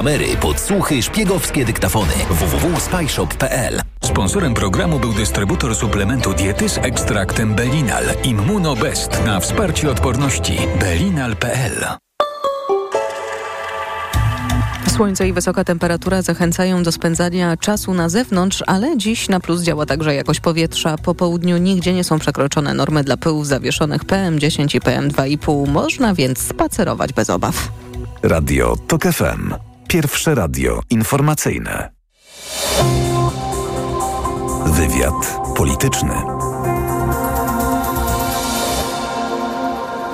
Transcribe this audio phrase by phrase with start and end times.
[0.00, 2.12] Kamery, podsłuchy, szpiegowskie dyktafony.
[2.30, 11.86] www.spyshop.pl Sponsorem programu był dystrybutor suplementu diety z ekstraktem Belinal Immunobest na wsparcie odporności belinal.pl
[14.88, 19.86] Słońce i wysoka temperatura zachęcają do spędzania czasu na zewnątrz, ale dziś na plus działa
[19.86, 20.98] także jakość powietrza.
[20.98, 25.68] Po południu nigdzie nie są przekroczone normy dla pyłów zawieszonych PM10 i PM2,5.
[25.68, 27.68] Można więc spacerować bez obaw.
[28.22, 29.69] Radio TOK FM.
[29.94, 31.90] Pierwsze radio informacyjne.
[34.66, 35.14] Wywiad
[35.56, 36.14] polityczny.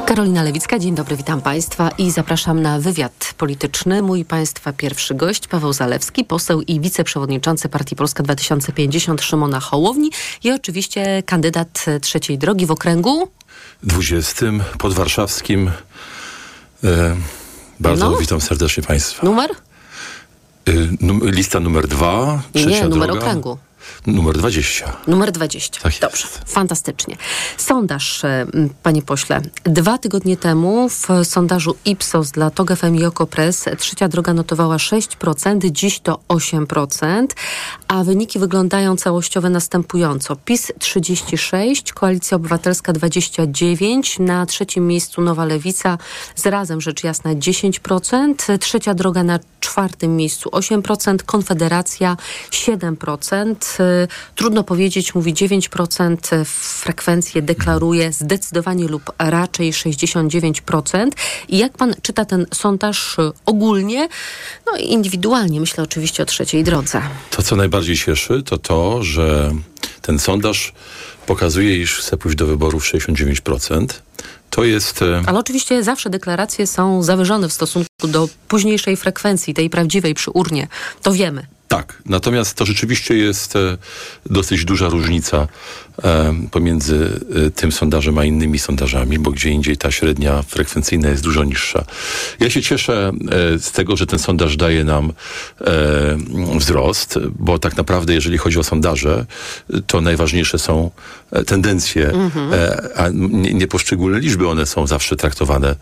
[0.07, 4.03] Karolina Lewicka, dzień dobry, witam Państwa i zapraszam na wywiad polityczny.
[4.03, 10.11] Mój Państwa pierwszy gość, Paweł Zalewski, poseł i wiceprzewodniczący Partii Polska 2050 Szymona Hołowni
[10.45, 13.29] i oczywiście kandydat trzeciej drogi w okręgu
[13.83, 14.47] 20
[14.79, 15.71] podwarszawskim.
[16.85, 17.17] E,
[17.81, 18.17] bardzo No.
[18.17, 19.27] witam serdecznie Państwa.
[19.27, 19.51] numer?
[21.01, 23.21] Num- lista numer dwa, trzecia Nie, numer droga.
[23.27, 23.59] okręgu.
[24.07, 24.97] Numer 20.
[25.07, 25.81] Numer 20.
[25.81, 25.93] Tak.
[26.01, 27.17] Dobrze, fantastycznie.
[27.57, 28.47] Sondaż, e,
[28.83, 29.41] panie pośle.
[29.65, 35.71] Dwa tygodnie temu w sondażu Ipsos dla TOG FM i Okopres trzecia droga notowała 6%,
[35.71, 37.27] dziś to 8%,
[37.89, 40.37] a wyniki wyglądają całościowo następująco.
[40.37, 45.99] PiS 36, Koalicja Obywatelska 29, na trzecim miejscu Nowa Lewica
[46.37, 52.17] z razem rzecz jasna 10%, trzecia droga na czwartym miejscu 8%, Konfederacja
[52.51, 53.76] 7%.
[53.81, 61.11] Y, Trudno powiedzieć, mówi 9%, y, frekwencję deklaruje zdecydowanie lub raczej 69%.
[61.49, 64.09] I jak pan czyta ten sondaż y, ogólnie,
[64.67, 67.03] no i indywidualnie, myślę oczywiście o trzeciej drodze.
[67.31, 69.53] To, co najbardziej cieszy, to to, że
[70.03, 70.73] ten sondaż
[71.27, 73.87] pokazuje, iż chce pójść do wyborów 69%.
[74.51, 75.05] To jest...
[75.27, 80.69] Ale oczywiście zawsze deklaracje są zawyżone w stosunku do późniejszej frekwencji, tej prawdziwej przy urnie.
[81.03, 81.47] To wiemy.
[81.69, 83.79] Tak, natomiast to rzeczywiście jest e,
[84.27, 85.49] dosyć duża różnica
[86.05, 91.23] e, pomiędzy e, tym sondażem a innymi sondażami, bo gdzie indziej ta średnia frekwencyjna jest
[91.23, 91.85] dużo niższa.
[92.41, 93.13] Ja się cieszę
[93.59, 95.13] z tego, że ten sondaż daje nam
[96.59, 99.27] wzrost, bo tak naprawdę jeżeli chodzi o sondaże,
[99.87, 100.91] to najważniejsze są
[101.47, 102.13] tendencje,
[102.53, 105.77] e, a nie, poszczególne liczby, one są zawsze traktowane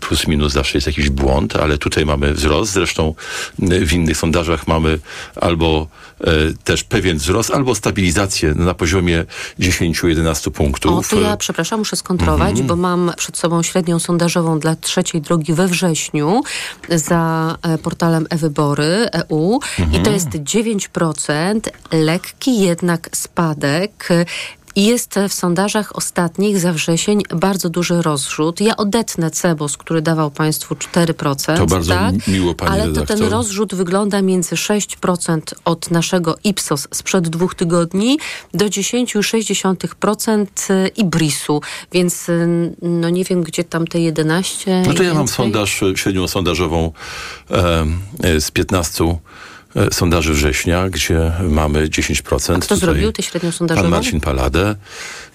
[0.00, 3.14] plus minus, zawsze jest jakiś błąd, ale tutaj mamy wzrost, zresztą
[3.58, 4.98] w innych sondażach mamy
[5.36, 5.86] albo
[6.20, 6.24] e,
[6.64, 9.24] też pewien wzrost, albo stabilizację na poziomie
[9.60, 11.08] 10-11 O, punktów.
[11.08, 12.66] to ja, przepraszam, muszę skontrolować, Mhm.
[12.66, 16.42] bo mam przed sobą średnią sondażową dla trzeciej drogi we wrześniu
[16.88, 20.04] za e, portalem e-wybory EU i Mhm.
[20.04, 21.60] to jest 9%,
[21.92, 24.08] lekki jednak spadek.
[24.78, 28.60] I jest w sondażach ostatnich za wrzesień bardzo duży rozrzut.
[28.60, 31.56] Ja odetnę Cebos, który dawał Państwu 4%.
[31.56, 32.28] To bardzo tak?
[32.28, 33.30] mi- miło, pani Ale to ten redaktor.
[33.30, 38.18] rozrzut wygląda między 6% od naszego Ipsos sprzed dwóch tygodni
[38.54, 40.46] do 10,6%
[40.96, 41.60] Ibrisu.
[41.92, 45.96] Więc y, no nie wiem, gdzie tam te 11 No to ja mam sondaż, e,
[45.96, 46.92] średnią sondażową
[47.50, 47.86] e,
[48.22, 49.18] e, z 15 e,
[49.92, 52.56] sondaży września, gdzie mamy 10%.
[52.56, 53.90] A kto Tutaj zrobił tę średnią sondażową?
[53.90, 54.74] Pan Marcin Paladę.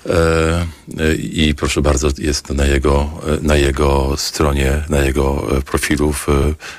[0.09, 0.65] E,
[0.99, 3.09] e, I proszę bardzo, jest na jego,
[3.41, 6.31] e, na jego stronie, na jego e, profilu w, e,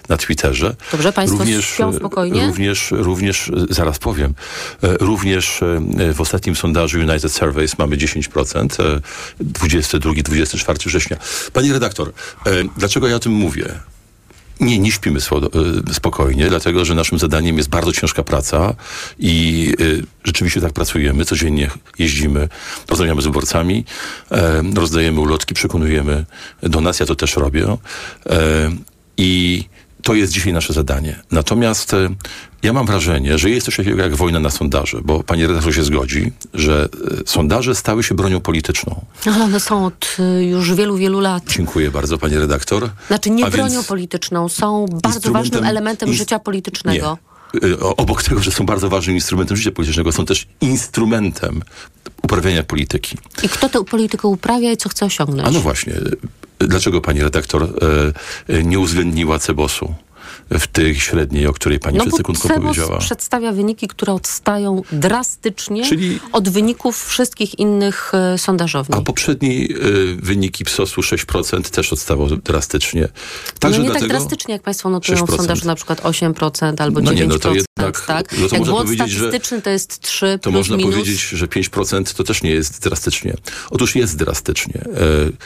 [0.09, 0.77] na Twitterze.
[0.93, 2.47] Dobrze, państwo śpią e, spokojnie?
[2.47, 4.35] Również, również, e, zaraz powiem,
[4.83, 9.01] e, również e, w ostatnim sondażu United Surveys mamy 10%, e,
[9.41, 11.17] 22-24 września.
[11.53, 12.09] Pani redaktor,
[12.47, 13.75] e, dlaczego ja o tym mówię?
[14.61, 18.75] Nie, nie śpimy e, spokojnie, dlatego że naszym zadaniem jest bardzo ciężka praca
[19.19, 19.85] i e,
[20.25, 21.25] rzeczywiście tak pracujemy.
[21.25, 22.49] Codziennie jeździmy,
[22.89, 23.85] rozmawiamy z wyborcami,
[24.31, 26.25] e, rozdajemy ulotki, przekonujemy
[26.63, 27.77] do nas, ja to też robię.
[29.17, 29.65] I
[30.05, 31.23] to jest dzisiaj nasze zadanie.
[31.31, 32.09] Natomiast e,
[32.63, 35.85] ja mam wrażenie, że jest coś takiego jak wojna na sondaże, bo pani redaktor się
[35.85, 36.89] zgodzi, że
[37.21, 39.05] e, sondaże stały się bronią polityczną.
[39.27, 41.45] Ale one są od y, już wielu, wielu lat.
[41.49, 42.91] Dziękuję bardzo, pani redaktor.
[43.09, 47.19] Znaczy nie A bronią polityczną, są bardzo ważnym elementem ins- życia politycznego.
[47.63, 47.79] Nie.
[47.79, 51.63] Obok tego, że są bardzo ważnym instrumentem życia politycznego, są też instrumentem
[52.23, 53.17] uprawiania polityki.
[53.43, 55.49] I kto tę politykę uprawia i co chce osiągnąć?
[55.49, 55.93] A no właśnie,
[56.59, 57.69] dlaczego pani redaktor e,
[58.55, 59.95] e, nie uwzględniła Cebosu
[60.59, 62.99] w tej średniej, o której pani No przed sekundką powiedziała?
[62.99, 68.95] przedstawia wyniki, które odstają drastycznie Czyli- od wyników wszystkich innych e, sondażowni.
[68.99, 73.01] A poprzedni y, wyniki PSOS-u 6% też odstawał drastycznie.
[73.03, 75.37] no Także nie tak drastycznie, jak Państwo notują w 6%.
[75.37, 77.05] sondażu na przykład 8% albo 9%.
[77.05, 78.39] No nie, no to jednak- tak?
[78.39, 80.93] no to jak błąd powiedzieć, że- statystyczny to jest 3 to można minus.
[80.95, 83.35] powiedzieć, że 5% to też nie jest drastycznie.
[83.71, 84.75] Otóż jest drastycznie.
[84.75, 84.89] E,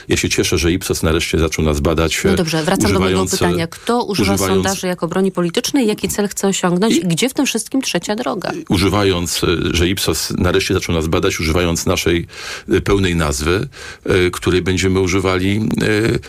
[0.08, 2.20] ja się cieszę, że Ipsos nareszcie zaczął nas badać.
[2.24, 3.66] No dobrze, wracam do mojego pytania.
[3.66, 7.46] Kto używa sondaży jako jako broni politycznej, jaki cel chce osiągnąć i gdzie w tym
[7.46, 8.52] wszystkim trzecia droga?
[8.68, 12.26] Używając, e, że Ipsos nareszcie zaczął nas badać, używając naszej
[12.68, 13.68] e, pełnej nazwy,
[14.04, 15.68] e, której będziemy używali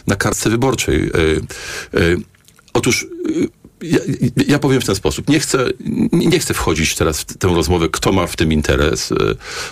[0.07, 1.12] na kartce wyborczej.
[2.74, 3.07] Otóż
[3.81, 4.00] ja,
[4.48, 5.30] ja powiem w ten sposób.
[5.30, 5.66] Nie chcę,
[6.12, 9.13] nie chcę wchodzić teraz w tę rozmowę, kto ma w tym interes,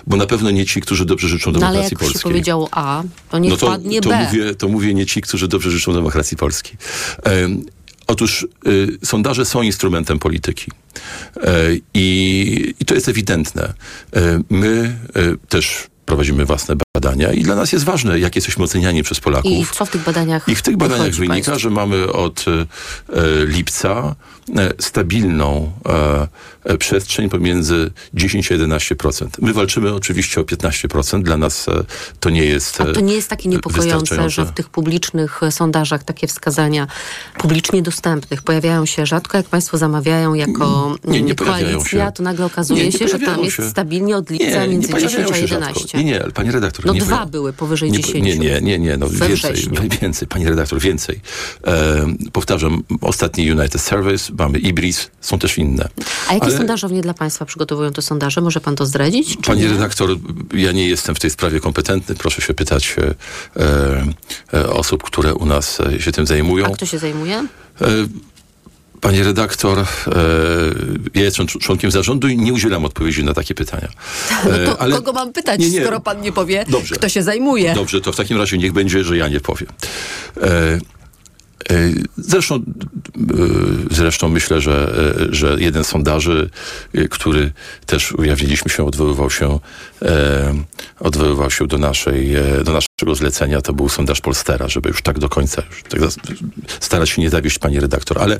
[0.07, 2.21] bo na pewno nie ci, którzy dobrze życzą No ale demokracji jak się polskiej.
[2.21, 4.25] powiedziało A, to niech No to, to, B.
[4.25, 6.77] mówię, to mówię nie ci, którzy dobrze życzą demokracji polskiej.
[8.07, 10.71] Otóż y, sondaże są instrumentem polityki.
[11.43, 11.53] E,
[11.93, 13.73] I, I to jest ewidentne.
[14.15, 19.03] E, my e, też prowadzimy własne badania i dla nas jest ważne, jak jesteśmy oceniani
[19.03, 19.51] przez Polaków.
[19.51, 21.59] I co w tych badaniach I w tych badaniach wynika, państwu?
[21.59, 24.15] że mamy od e, e, lipca
[24.57, 26.27] e, stabilną e,
[26.63, 29.27] e, przestrzeń pomiędzy 10 a 11%.
[29.41, 31.23] My walczymy oczywiście o 15%.
[31.23, 31.83] Dla nas e,
[32.19, 35.51] to nie jest A e, to nie jest takie niepokojące, że w tych publicznych e,
[35.51, 36.87] sondażach takie wskazania
[37.37, 42.11] publicznie dostępnych pojawiają się rzadko, jak państwo zamawiają jako Nie, nie mm, pojawiają koalicja, się.
[42.11, 43.69] to nagle okazuje Nie, nie się, że tam pojawiają jest się.
[43.69, 45.79] stabilnie od lipca między 10 pojawiają a się 11.
[45.79, 45.97] rzadko.
[45.97, 46.85] Nie, nie, ale pani redaktor.
[46.87, 48.25] No nie dwa były powyżej nie, 10.
[48.25, 49.81] Nie, nie, nie, nie no więcej, wrześniu.
[50.01, 51.21] więcej, pani redaktor, więcej.
[51.67, 55.89] E, powtarzam, ostatni United Service, mamy Ibris, są też inne.
[56.29, 58.41] A jakie Ale- sondażownie dla państwa przygotowują te sondaże?
[58.41, 59.37] Może pan to zdradzić?
[59.45, 59.67] Pani nie?
[59.67, 60.09] redaktor,
[60.53, 62.15] ja nie jestem w tej sprawie kompetentny.
[62.15, 63.65] Proszę się pytać e,
[64.53, 66.65] e, osób, które u nas e, się tym zajmują.
[66.65, 67.47] A kto się zajmuje?
[68.97, 69.85] E, Panie redaktor, e,
[71.15, 73.87] ja jestem cz- członkiem zarządu i nie udzielam odpowiedzi na takie pytania.
[74.45, 75.81] No E, to ale- kogo mam pytać, Nie, nie.
[75.81, 76.95] skoro pan nie powie, Dobrze.
[76.95, 77.73] kto się zajmuje?
[77.75, 79.69] Dobrze, to w takim razie niech będzie, że ja nie powiem.
[80.41, 80.79] E, e,
[82.17, 82.61] Zresztą, e,
[83.91, 84.93] zresztą myślę, że,
[85.31, 86.49] e, że jeden z sondaży,
[86.93, 87.51] e, który
[87.85, 89.59] też ujawniliśmy się, odwoływał się,
[90.01, 90.53] e,
[90.99, 95.19] odwoływał się do, naszej, e, do naszego zlecenia, to był sondaż Polstera, żeby już tak
[95.19, 95.99] do końca już tak
[96.79, 98.19] starać się nie zawieść pani redaktor.
[98.21, 98.39] Ale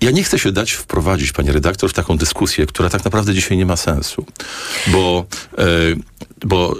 [0.00, 3.58] ja nie chcę się dać wprowadzić, pani redaktor, w taką dyskusję, która tak naprawdę dzisiaj
[3.58, 4.26] nie ma sensu.
[4.86, 5.24] Bo,
[5.58, 5.64] e,
[6.44, 6.76] bo e,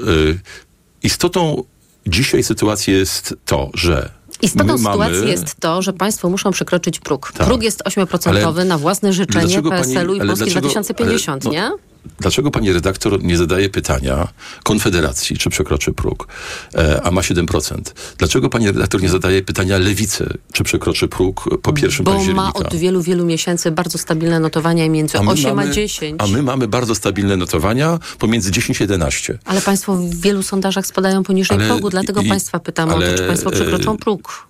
[1.02, 1.64] istotą
[2.06, 4.10] dzisiaj sytuacji jest to, że
[4.54, 7.32] mamy- sytuacji jest to, że państwo muszą przekroczyć próg.
[7.32, 7.46] Tak.
[7.46, 11.87] Próg jest 8% Ale na własne życzenie PSL-u i Polski dlaczego- 2050, ale, no, nie?
[12.20, 14.28] Dlaczego pani redaktor nie zadaje pytania
[14.64, 16.28] Konfederacji, czy przekroczy próg,
[16.74, 17.94] e, a ma 7%?
[18.18, 22.42] Dlaczego pani redaktor nie zadaje pytania Lewicy, czy przekroczy próg po pierwszym Bo października?
[22.42, 26.16] ma od wielu, wielu miesięcy bardzo stabilne notowania między my 8 mamy- a 10.
[26.22, 29.38] A my mamy bardzo stabilne notowania pomiędzy 10 a 11.
[29.44, 33.12] Ale państwo w wielu sondażach spadają poniżej Ale progu, dlatego i- państwa pytam o ale,
[33.12, 34.48] to, czy państwo przekroczą e, próg.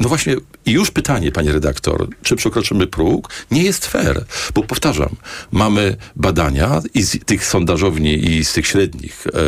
[0.00, 5.16] No właśnie, i już pytanie, panie redaktor, czy przekroczymy próg, nie jest fair, bo powtarzam,
[5.52, 9.40] mamy badania i z tych sondażowni i z tych średnich e,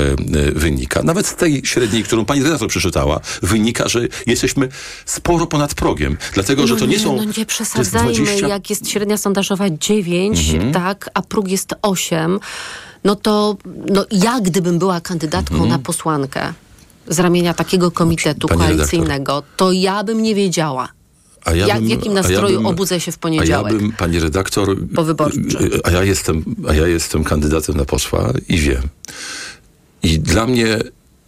[0.49, 4.69] e, wynika, nawet z tej średniej, którą pani redaktor przeczytała, wynika, że jesteśmy
[5.07, 7.17] sporo ponad progiem, dlatego, że to nie są...
[7.17, 10.73] No nie to jest przesadzajmy, 20 jak jest średnia sondażowa 9, Mhm.
[10.73, 12.41] tak, a próg jest 8,
[13.05, 13.57] no to
[13.91, 16.53] no ja gdybym była kandydatką na posłankę
[17.09, 18.49] z ramienia takiego komitetu.
[18.49, 18.77] Pani redaktor.
[18.91, 20.89] koalicyjnego, to ja bym nie wiedziała.
[21.45, 23.73] A ja bym- w jakim a ja nastroju bym- obudzę się w poniedziałek?
[23.73, 24.77] A ja bym, pani redaktor...
[24.95, 25.41] Powyborczy.
[25.85, 28.83] A ja jestem, a ja jestem kandydatem na posła i wiem.
[30.03, 30.79] I dla mnie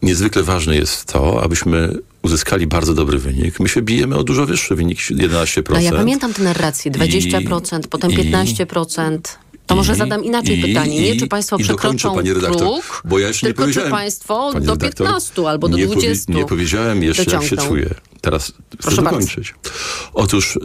[0.03, 3.61] niezwykle ważne jest to, abyśmy uzyskali bardzo dobry wynik.
[3.61, 5.71] My się bijemy o dużo wyższy wynik, 11%.
[5.71, 9.19] No ja pamiętam tę narrację, 20%, potem i- 15%.
[9.70, 11.00] To może I- zadam inaczej i- pytanie.
[11.00, 13.89] Nie czy państwo i przekroczą pani redaktor, próg, bo ja jeszcze nie tylko powiedziałem.
[13.91, 17.69] czy państwo do redaktor, 15 albo do nie 20 nie powiedziałem jeszcze, jak się dociągną.
[17.69, 17.94] czuję.
[18.20, 19.20] Teraz chcę Proszę bardzo.
[19.20, 19.55] dokończyć.
[20.15, 20.58] Otóż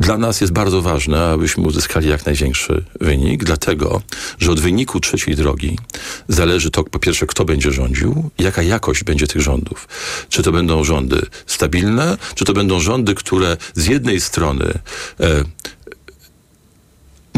[0.00, 4.02] dla nas jest bardzo ważne, abyśmy uzyskali jak największy wynik, dlatego,
[4.38, 5.78] że od wyniku trzeciej drogi
[6.28, 9.88] zależy to, po pierwsze, kto będzie rządził, jaka jakość będzie tych rządów.
[10.28, 14.64] Czy to będą rządy stabilne, czy to będą rządy, które z jednej strony
[15.20, 15.44] e,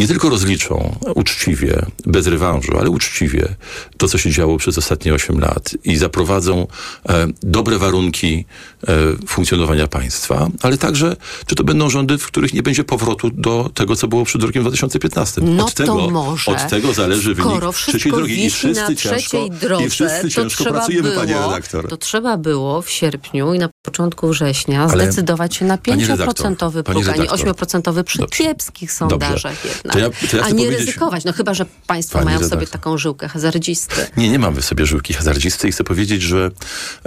[0.02, 3.48] nie tylko rozliczą uczciwie, bez rewanżu, ale uczciwie
[3.96, 6.66] to, co się działo przez ostatnie 8 lat i zaprowadzą
[7.08, 8.44] e, dobre warunki
[8.88, 8.92] e,
[9.26, 11.16] funkcjonowania państwa, ale także,
[11.46, 14.62] czy to będą rządy, w których nie będzie powrotu do tego, co było przed rokiem
[14.62, 15.40] 2015.
[15.44, 18.44] No od tego, może, Od tego zależy wynik Skoro wszystko trzeciej drogi.
[18.44, 21.88] I wszyscy ciężko, drodze, i wszyscy ciężko pracujemy, było, panie redaktor.
[21.88, 26.08] To trzeba było w sierpniu i na początku września Ale- zdecydować się na Pani 5%
[26.08, 27.54] redaktor, próg, a nie pani redaktor.
[27.54, 28.36] 8% przy Dobrze.
[28.36, 29.91] kiepskich sondażach jednak.
[29.92, 32.66] To ja- to ja a nie ryzykować, no chyba, że państwo Pani mają w sobie
[32.66, 34.06] taką żyłkę hazardzisty.
[34.16, 36.50] Nie, nie mamy w sobie żyłki hazardzisty i chcę powiedzieć, że,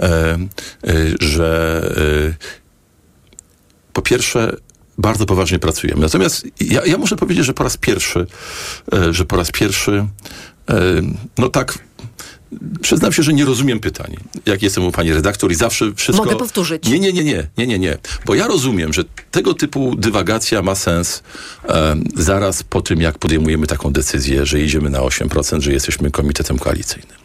[0.00, 0.38] e, e,
[1.20, 1.80] że
[2.30, 2.34] e,
[3.92, 4.56] po pierwsze
[4.98, 6.00] bardzo poważnie pracujemy.
[6.00, 8.26] Natomiast ja, ja muszę powiedzieć, że po raz pierwszy,
[8.92, 10.06] e, że po raz pierwszy,
[10.70, 10.74] e,
[11.38, 11.78] no tak
[12.82, 16.24] przyznam się, że nie rozumiem pytań, jak jestem u pani redaktor i zawsze wszystko...
[16.24, 16.88] Mogę powtórzyć.
[16.88, 17.98] Nie, nie, nie, nie, nie, nie, nie.
[18.26, 21.22] Bo ja rozumiem, że tego typu dywagacja ma sens
[21.64, 26.58] em, zaraz po tym, jak podejmujemy taką decyzję, że idziemy na 8%, że jesteśmy komitetem
[26.58, 27.16] koalicyjnym.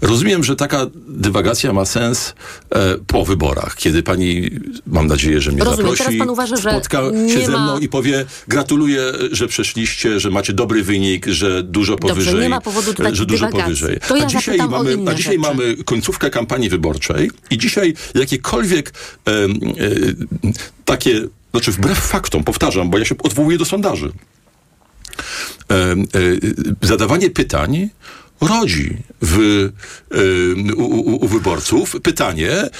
[0.00, 2.34] Rozumiem, że taka dywagacja ma sens
[2.70, 4.50] e, po wyborach, kiedy pani,
[4.86, 5.76] mam nadzieję, że mnie Rozumiem.
[5.86, 10.52] zaprosi, Teraz pan uważa, spotka się ze mną i powie gratuluję, że przeszliście, że macie
[10.52, 12.40] dobry wynik, że dużo Dobrze, powyżej.
[12.40, 13.62] nie ma powodu do e, że dużo dywagacji.
[13.64, 14.00] powyżej.
[14.08, 15.48] To ja a dzisiaj, mamy, a dzisiaj rzeczy.
[15.54, 18.92] mamy końcówkę kampanii wyborczej i dzisiaj jakiekolwiek
[19.24, 19.54] em, e,
[20.84, 24.12] takie, znaczy wbrew faktom, powtarzam, bo ja się odwołuję do sondaży.
[25.70, 25.96] E,
[26.82, 27.88] zadawanie pytań
[28.48, 29.38] rodzi w,
[30.10, 32.70] em, u, u, u wyborców pytanie, e,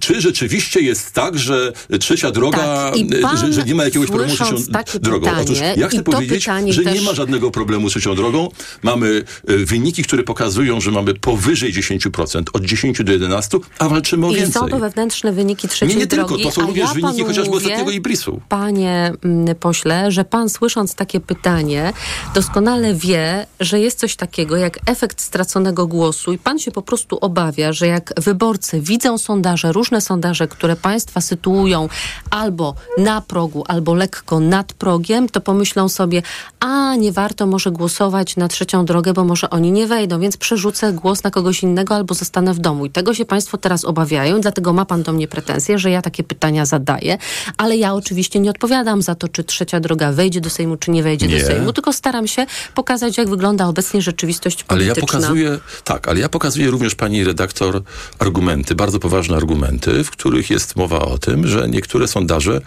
[0.00, 4.32] czy rzeczywiście jest tak, że trzecia droga, Tak, pan, że, że nie ma jakiegoś problemu
[4.36, 4.56] z trzecią
[5.00, 5.20] drogą.
[5.26, 8.48] pytanie, Otóż ja chcę powiedzieć, że nie też- ma żadnego problemu z trzecią drogą.
[8.82, 14.26] Mamy e, wyniki, które pokazują, że mamy powyżej 10%, od 10 do 11, a walczymy
[14.26, 14.52] o I więcej.
[14.62, 16.34] są to wewnętrzne wyniki trzeciej Nie, nie drogi.
[16.34, 18.40] tylko, to są również ja wyniki panu chociażby mówię, ostatniego Ibrisu.
[18.48, 21.92] Panie mm, pośle, że pan słysząc takie pytanie
[22.34, 27.18] doskonale wie, że jest coś takiego jak efekt straconego głosu i pan się po prostu
[27.20, 31.88] obawia, że jak wyborcy widzą sondaże, różne sondaże, które państwa sytuują
[32.30, 36.22] albo na progu, albo lekko nad progiem, to pomyślą sobie,
[36.60, 40.92] a nie warto może głosować na trzecią drogę, bo może oni nie wejdą, więc przerzucę
[40.92, 42.86] głos na kogoś innego albo zostanę w domu.
[42.86, 46.24] I tego się państwo teraz obawiają, dlatego ma pan do mnie pretensje, że ja takie
[46.24, 47.18] pytania zadaję,
[47.56, 51.02] ale ja oczywiście nie odpowiadam za to, czy trzecia droga wejdzie do Sejmu, czy nie
[51.02, 51.40] wejdzie Nie.
[51.40, 56.20] do Sejmu, tylko staram się pokazać, jak wygląda obecnie rzeczywistość Ale ja pokazuję, tak, ale
[56.20, 57.82] ja pokazuję również pani redaktor
[58.18, 62.60] argumenty, bardzo poważne argumenty, w których jest mowa o tym, że niektóre sondaże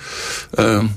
[0.57, 0.87] e,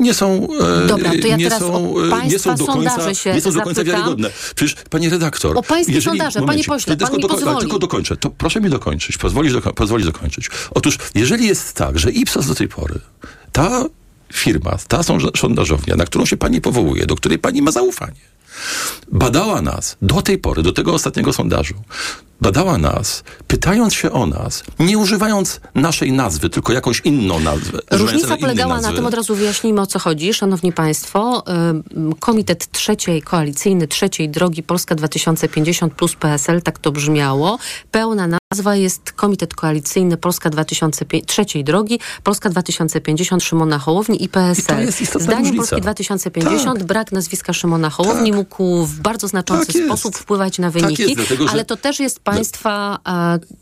[0.00, 0.48] nie są,
[0.84, 3.52] e, Dobra, to ja nie, teraz są e, nie są do końca, się nie są
[3.52, 4.00] do końca zapytam.
[4.00, 4.30] wiarygodne.
[4.54, 5.58] Przecież pani redaktor.
[5.58, 7.60] O pańskie sondaże, panie momencik, pośle, tylko pan mi doko- pozwoli.
[7.60, 8.16] Tylko dokończę.
[8.16, 9.18] To proszę mi dokończyć.
[9.18, 10.50] Pozwolić, doko- pozwolić dokończyć.
[10.70, 13.00] Otóż, jeżeli jest tak, że Ipsos do tej pory,
[13.52, 13.84] ta
[14.32, 15.00] firma, ta
[15.36, 18.20] sondażownia, na którą się pani powołuje, do której pani ma zaufanie,
[19.12, 21.74] badała nas do tej pory, do tego ostatniego sondażu,
[22.40, 27.78] badała nas, pytając się o nas, nie używając naszej nazwy, tylko jakąś inną nazwę.
[27.90, 31.44] Różnica polegała na tym, od razu wyjaśnijmy o co chodzi, szanowni państwo.
[32.20, 37.58] Komitet trzeciej, koalicyjny trzeciej drogi Polska 2050 plus PSL, tak to brzmiało.
[37.90, 44.88] Pełna nazwa jest Komitet Koalicyjny Polska 2005, trzeciej drogi Polska 2050 Szymona Hołowni i PSL.
[44.88, 45.56] istotna Zdaniem różnica.
[45.58, 46.86] Polski 2050 Tak.
[46.86, 48.36] brak nazwiska Szymona Hołowni Tak.
[48.36, 51.76] mógł w bardzo znaczący Tak sposób wpływać na Tak wyniki, jest, dlatego, że- ale to
[51.76, 52.98] też jest państwa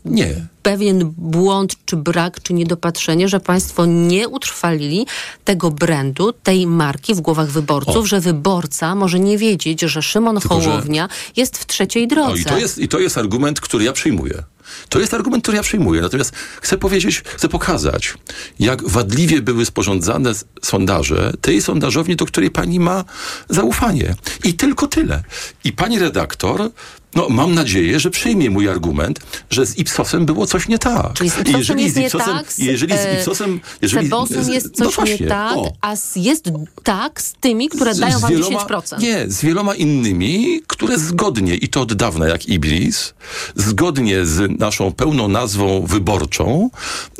[0.05, 0.47] Nie.
[0.63, 5.05] pewien błąd, czy brak, czy niedopatrzenie, że państwo nie utrwalili
[5.43, 8.05] tego brandu, tej marki w głowach wyborców, O.
[8.05, 12.31] że wyborca może nie wiedzieć, że Szymon Tylko, że- Hołownia jest w trzeciej drodze.
[12.31, 14.43] O, i, to jest, I to jest argument, który ja przyjmuję.
[14.89, 16.01] To jest argument, który ja przyjmuję.
[16.01, 18.13] Natomiast chcę powiedzieć, chcę pokazać,
[18.59, 23.03] jak wadliwie były sporządzane sondaże tej sondażowni, do której pani ma
[23.49, 24.15] zaufanie.
[24.43, 25.23] I tylko tyle.
[25.63, 26.71] I pani redaktor,
[27.15, 31.13] no mam nadzieję, że przyjmie mój argument, że z Ipsosem było coś nie tak.
[31.13, 33.59] Czyli z Ipsosem jest nie Ipsosem, tak, z, jeżeli z e, Ipsosem...
[33.81, 35.71] Jeżeli, Cebosem jest no coś właśnie, nie tak, o.
[35.81, 36.45] a z, jest
[36.83, 38.99] tak z tymi, które Z- dają z wam wieloma, 10%.
[38.99, 43.13] Nie, z wieloma innymi, które zgodnie, i to od dawna jak Iblis,
[43.55, 46.69] zgodnie z naszą pełną nazwą wyborczą,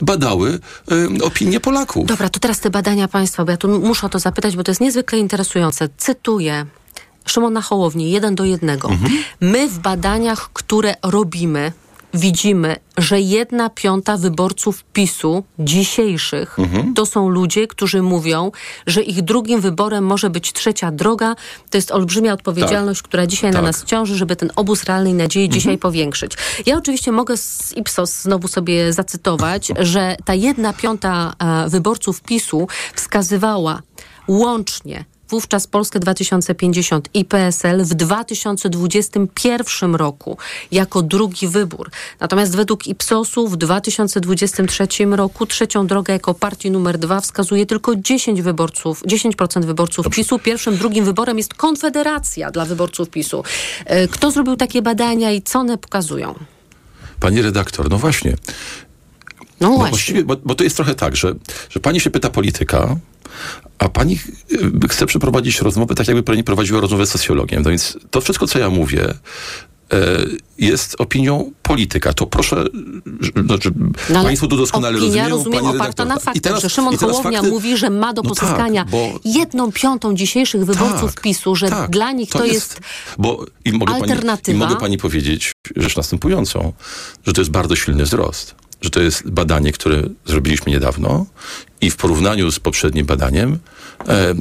[0.02, 0.60] badały
[0.92, 2.08] y, opinie Polaków.
[2.08, 4.72] Dobra, to teraz te badania państwa, bo ja tu muszę o to zapytać, bo to
[4.72, 5.90] jest niezwykle interesujące.
[5.98, 6.66] Cytuję.
[7.30, 8.90] Szymona Hołowni, jeden do jednego.
[9.42, 11.72] My w badaniach, które robimy,
[12.14, 16.58] widzimy, że jedna piąta wyborców PiSu dzisiejszych
[16.96, 18.52] to są ludzie, którzy mówią,
[18.88, 21.36] że ich drugim wyborem może być trzecia droga.
[21.70, 23.66] To jest olbrzymia odpowiedzialność, która dzisiaj na Tak.
[23.66, 26.34] nas ciąży, żeby ten obóz realnej nadziei dzisiaj powiększyć.
[26.66, 32.68] Ja oczywiście mogę z Ipsos znowu sobie zacytować, że ta jedna piąta e, wyborców PiSu
[32.96, 33.82] wskazywała
[34.28, 40.38] łącznie wówczas Polskę 2050 i PSL w 2021 roku
[40.72, 41.90] jako drugi wybór.
[42.20, 48.42] Natomiast według Ipsosu w 2023 roku trzecią drogę jako partii numer dwa wskazuje tylko 10
[48.42, 50.40] wyborców, 10% wyborców PiSu.
[50.40, 53.44] Pierwszym, drugim wyborem jest Konfederacja dla wyborców PiSu.
[53.86, 56.36] E, Kto zrobił takie badania i co one pokazują?
[57.20, 58.36] Pani redaktor, no właśnie.
[59.62, 60.24] No Bo, właśnie.
[60.24, 61.34] bo, bo to jest trochę tak, że,
[61.70, 62.96] że pani się pyta polityka,
[63.80, 64.20] a pani
[64.84, 67.64] y, chce przeprowadzić rozmowę tak, jakby pani prowadziła rozmowę z socjologiem.
[67.64, 69.14] No więc to wszystko, co ja mówię,
[70.58, 72.14] jest opinią polityka.
[72.14, 72.64] To proszę,
[73.46, 73.72] znaczy,
[74.10, 75.30] No, państwo to doskonale opinia, rozumieją.
[75.38, 76.08] rozumiem, oparta redaktor.
[76.08, 78.30] na I faktach, teraz- że Szymon i teraz Hołownia fakty- mówi, że ma do No
[78.30, 82.80] tak, pozyskania bo- jedną piątą dzisiejszych wyborców Tak, PiSu, że tak, dla nich to, jest,
[83.18, 84.56] bo i mogę Pani, alternatywa.
[84.56, 86.74] i mogę pani powiedzieć rzecz następującą,
[87.26, 88.56] że to jest bardzo silny wzrost.
[88.82, 91.26] Że to jest badanie, które zrobiliśmy niedawno
[91.82, 93.58] i w porównaniu z poprzednim badaniem
[94.08, 94.36] e, e,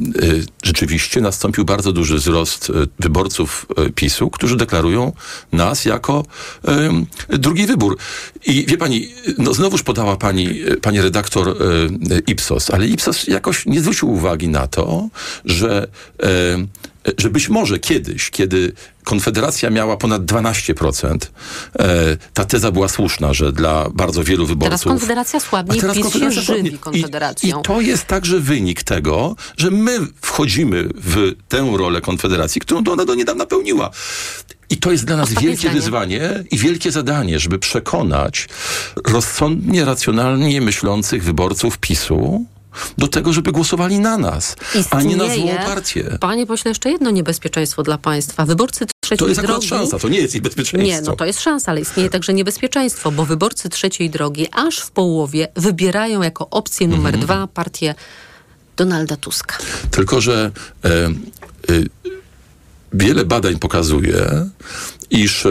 [0.62, 5.12] rzeczywiście nastąpił bardzo duży wzrost e, wyborców e, PiSu, którzy deklarują
[5.52, 6.24] nas jako
[6.68, 7.98] e, drugi wybór.
[8.46, 11.56] I wie pani, no znowuż podała pani, e, pani redaktor
[12.26, 15.08] Ipsos, ale Ipsos jakoś nie zwrócił uwagi na to,
[15.44, 15.88] że
[17.18, 18.72] że być może kiedyś, kiedy
[19.04, 21.16] Konfederacja miała ponad 12%,
[21.78, 24.70] e, ta teza była słuszna, że dla bardzo wielu wyborców...
[24.70, 26.78] Teraz Konfederacja słabnie, teraz PiS się Konfederacja żywi słabnie.
[26.78, 27.56] Konfederacją.
[27.56, 32.82] I, I to jest także wynik tego, że my wchodzimy w tę rolę Konfederacji, którą
[32.92, 33.90] ona do niedawna pełniła.
[34.70, 35.80] I to jest dla nas Ostatnie wielkie zdanie.
[35.80, 38.48] wyzwanie i wielkie zadanie, żeby przekonać
[39.06, 42.46] rozsądnie, racjonalnie myślących wyborców PiSu
[42.98, 44.56] do tego, żeby głosowali na nas,
[44.90, 46.18] a nie na złą Istnieje, partię.
[46.20, 48.46] Panie pośle, jeszcze jedno niebezpieczeństwo dla państwa.
[48.46, 49.68] Wyborcy trzeciej To jest akurat drogi...
[49.68, 50.86] szansa, to nie jest ich bezpieczeństwo.
[50.86, 54.90] Nie, no to jest szansa, ale istnieje także niebezpieczeństwo, bo wyborcy trzeciej drogi aż w
[54.90, 57.24] połowie wybierają jako opcję numer Mhm.
[57.24, 57.94] dwa partię
[58.76, 59.56] Donalda Tuska.
[59.90, 60.50] Tylko, że
[60.84, 61.10] e, e,
[62.92, 64.48] wiele badań pokazuje,
[65.10, 65.50] iż e,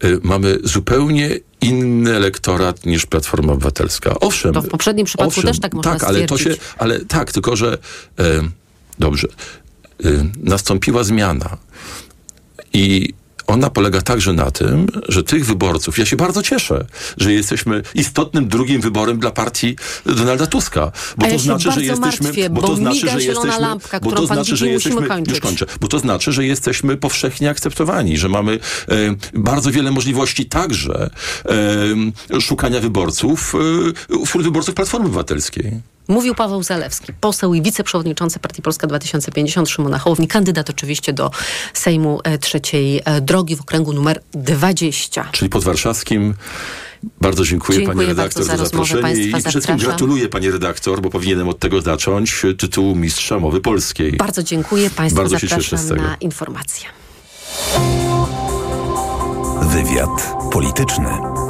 [0.00, 4.14] e, mamy zupełnie inny elektorat niż Platforma Obywatelska.
[4.20, 4.54] Owszem.
[4.54, 6.64] To w poprzednim przypadku owszem, też tak można tak, ale to się, stwierdzić.
[6.78, 7.78] ale tak, tylko że
[8.18, 8.22] e,
[8.98, 9.28] dobrze.
[10.04, 11.56] E, nastąpiła zmiana.
[12.72, 13.14] I
[13.50, 18.48] ona polega także na tym, że tych wyborców, ja się bardzo cieszę, że jesteśmy istotnym
[18.48, 19.76] drugim wyborem dla partii
[20.06, 20.92] Donalda Tuska.
[21.16, 22.24] Bo to znaczy, że jesteśmy.
[22.24, 23.60] martwię, bo bo to znaczy, że jesteśmy.
[23.60, 25.08] lampka, bo to znaczy, że jesteśmy.
[25.28, 25.66] Już kończę.
[25.80, 28.96] Bo to znaczy, że jesteśmy powszechnie akceptowani, że mamy e,
[29.34, 31.10] bardzo wiele możliwości także
[32.34, 33.54] e, szukania wyborców
[34.20, 35.80] e, wśród wyborców Platformy Obywatelskiej.
[36.10, 41.30] Mówił Paweł Zalewski, poseł i wiceprzewodniczący Partii Polska 2050 Szymona Hołowni, kandydat oczywiście do
[41.74, 45.28] Sejmu e, trzeciej e, drogi w okręgu numer 20.
[45.32, 46.34] Czyli pod warszawskim.
[47.20, 51.48] Bardzo dziękuję, Dziękuję pani redaktor za za zaproszenie i wszystkim gratuluję pani redaktor, bo powinienem
[51.48, 54.12] od tego zacząć tytułu mistrza mowy polskiej.
[54.12, 56.02] Bardzo dziękuję Państwu, Bardzo się cieszę zapraszam z tego.
[56.02, 56.88] na informacje.
[59.62, 61.49] Wywiad polityczny.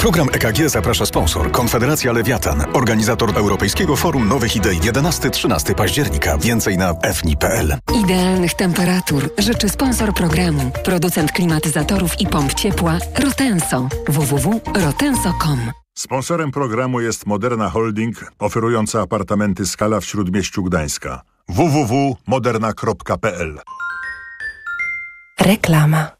[0.00, 6.38] Program EKG zaprasza sponsor Konfederacja Lewiatan, organizator Europejskiego Forum Nowych Idei 11-13 października.
[6.38, 7.76] Więcej na fni.pl.
[8.04, 15.58] Idealnych temperatur życzy sponsor programu, producent klimatyzatorów i pomp ciepła Rotenso www.rotenso.com.
[15.98, 21.20] Sponsorem programu jest Moderna Holding, oferująca apartamenty Skala w Śródmieściu Gdańska.
[21.48, 23.60] www.moderna.pl
[25.40, 26.19] Reklama.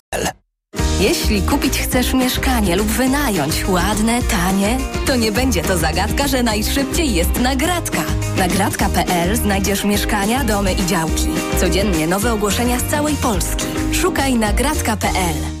[1.01, 7.13] Jeśli kupić chcesz mieszkanie lub wynająć ładne, tanie, to nie będzie to zagadka, że najszybciej
[7.13, 8.03] jest nagradka.
[8.37, 11.27] Nagradka.pl znajdziesz mieszkania, domy i działki.
[11.59, 13.65] Codziennie nowe ogłoszenia z całej Polski.
[13.93, 15.60] Szukaj nagradka.pl.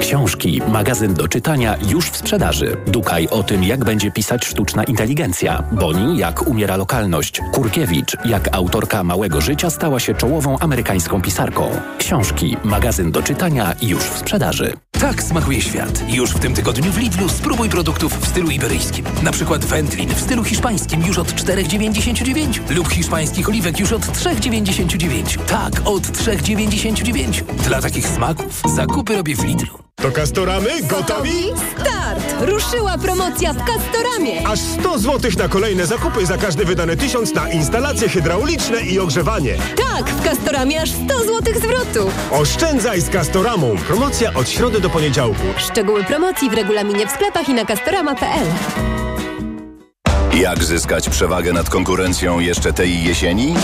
[0.00, 2.76] Książki, magazyn do czytania już w sprzedaży.
[2.86, 5.62] Dukaj o tym, jak będzie pisać sztuczna inteligencja.
[5.72, 7.40] Boni, jak umiera lokalność.
[7.52, 11.70] Kurkiewicz, jak autorka Małego Życia stała się czołową amerykańską pisarką.
[11.98, 14.72] Książki, magazyn do czytania już w sprzedaży.
[15.00, 16.02] Tak smakuje świat.
[16.08, 19.04] Już w tym tygodniu w Lidlu spróbuj produktów w stylu iberyjskim.
[19.22, 25.38] Na przykład wędlin w stylu hiszpańskim już od 4,99 lub hiszpańskich oliwek już od 3,99.
[25.46, 27.42] Tak, od 3,99.
[27.44, 29.83] Dla takich smaków zakupy robię w Lidlu.
[29.96, 31.44] To Kastoramy gotowi?
[31.80, 32.34] Start!
[32.40, 34.48] Ruszyła promocja w Kastoramie!
[34.48, 39.56] Aż 100 zł na kolejne zakupy za każdy wydany tysiąc na instalacje hydrauliczne i ogrzewanie.
[39.76, 42.10] Tak, w Kastoramie aż 100 zł zwrotu!
[42.30, 43.76] Oszczędzaj z Kastoramą.
[43.86, 45.42] Promocja od środy do poniedziałku.
[45.56, 48.46] Szczegóły promocji w regulaminie w sklepach i na kastorama.pl
[50.40, 53.54] Jak zyskać przewagę nad konkurencją jeszcze tej jesieni?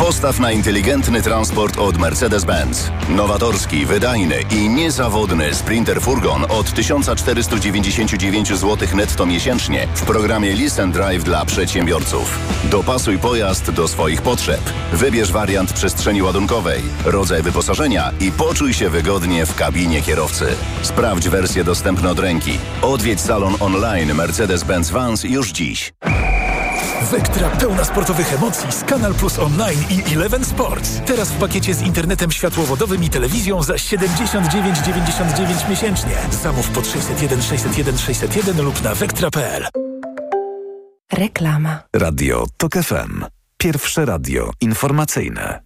[0.00, 2.90] Postaw na inteligentny transport od Mercedes-Benz.
[3.08, 11.24] Nowatorski, wydajny i niezawodny Sprinter Furgon od 1499 zł netto miesięcznie w programie Listen Drive
[11.24, 12.38] dla przedsiębiorców.
[12.64, 14.60] Dopasuj pojazd do swoich potrzeb.
[14.92, 20.46] Wybierz wariant przestrzeni ładunkowej, rodzaj wyposażenia i poczuj się wygodnie w kabinie kierowcy.
[20.82, 22.58] Sprawdź wersję dostępną od ręki.
[22.82, 25.92] Odwiedź salon online Mercedes-Benz Vans już dziś.
[27.00, 31.00] Wektra pełna sportowych emocji z Kanal Plus Online i Eleven Sports.
[31.06, 36.12] Teraz w pakiecie z internetem światłowodowym i telewizją za 79,99 miesięcznie.
[36.42, 39.66] Zamów pod 601 601 601 lub na wektra.pl.
[41.12, 41.82] Reklama.
[41.96, 43.24] Radio TOK FM.
[43.58, 45.60] Pierwsze radio informacyjne.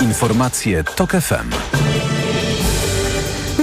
[0.00, 1.50] Informacje TOK FM.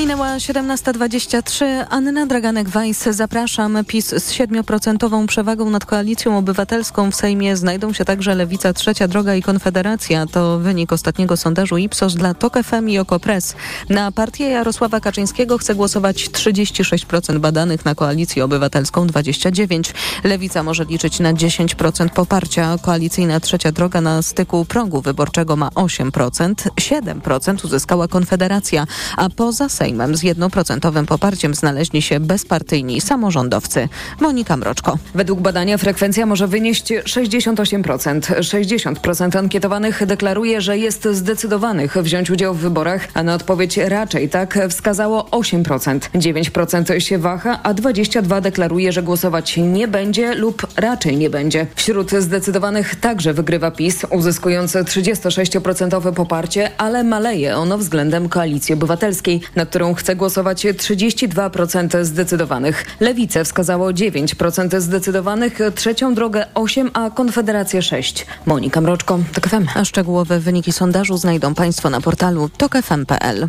[0.07, 1.65] Minęła 17.23.
[1.89, 3.13] Anna Draganek-Weiss.
[3.13, 3.85] Zapraszam.
[3.87, 9.35] PiS z 7% przewagą nad Koalicją Obywatelską w Sejmie znajdą się także Lewica, Trzecia Droga
[9.35, 10.25] i Konfederacja.
[10.25, 13.55] To wynik ostatniego sondażu Ipsos dla TOK FM i Okopres.
[13.89, 19.93] Na partię Jarosława Kaczyńskiego chce głosować 36% badanych, na Koalicję Obywatelską 29%.
[20.23, 22.77] Lewica może liczyć na 10% poparcia.
[22.81, 26.53] Koalicyjna Trzecia Droga na styku progu wyborczego ma 8%.
[26.75, 33.89] 7% uzyskała Konfederacja, a poza Sejmem Sejmem z jednoprocentowym poparciem znaleźli się bezpartyjni samorządowcy.
[34.19, 34.97] Monika Mroczko.
[35.15, 38.19] Według badania frekwencja może wynieść 68%.
[38.19, 44.59] 60% ankietowanych deklaruje, że jest zdecydowanych wziąć udział w wyborach, a na odpowiedź raczej tak
[44.69, 45.99] wskazało 8%.
[46.15, 51.67] 9% się waha, a 22% deklaruje, że głosować nie będzie lub raczej nie będzie.
[51.75, 59.65] Wśród zdecydowanych także wygrywa PiS, uzyskując 36% poparcie, ale maleje ono względem Koalicji Obywatelskiej, na
[59.65, 62.85] którą chce głosować 32% zdecydowanych.
[62.99, 68.25] Lewice wskazało 9% zdecydowanych, trzecią drogę 8, a Konfederacja 6.
[68.45, 69.47] Monika Mroczko, TOK.
[69.75, 73.47] A szczegółowe wyniki sondażu znajdą Państwo na portalu tokfm.pl.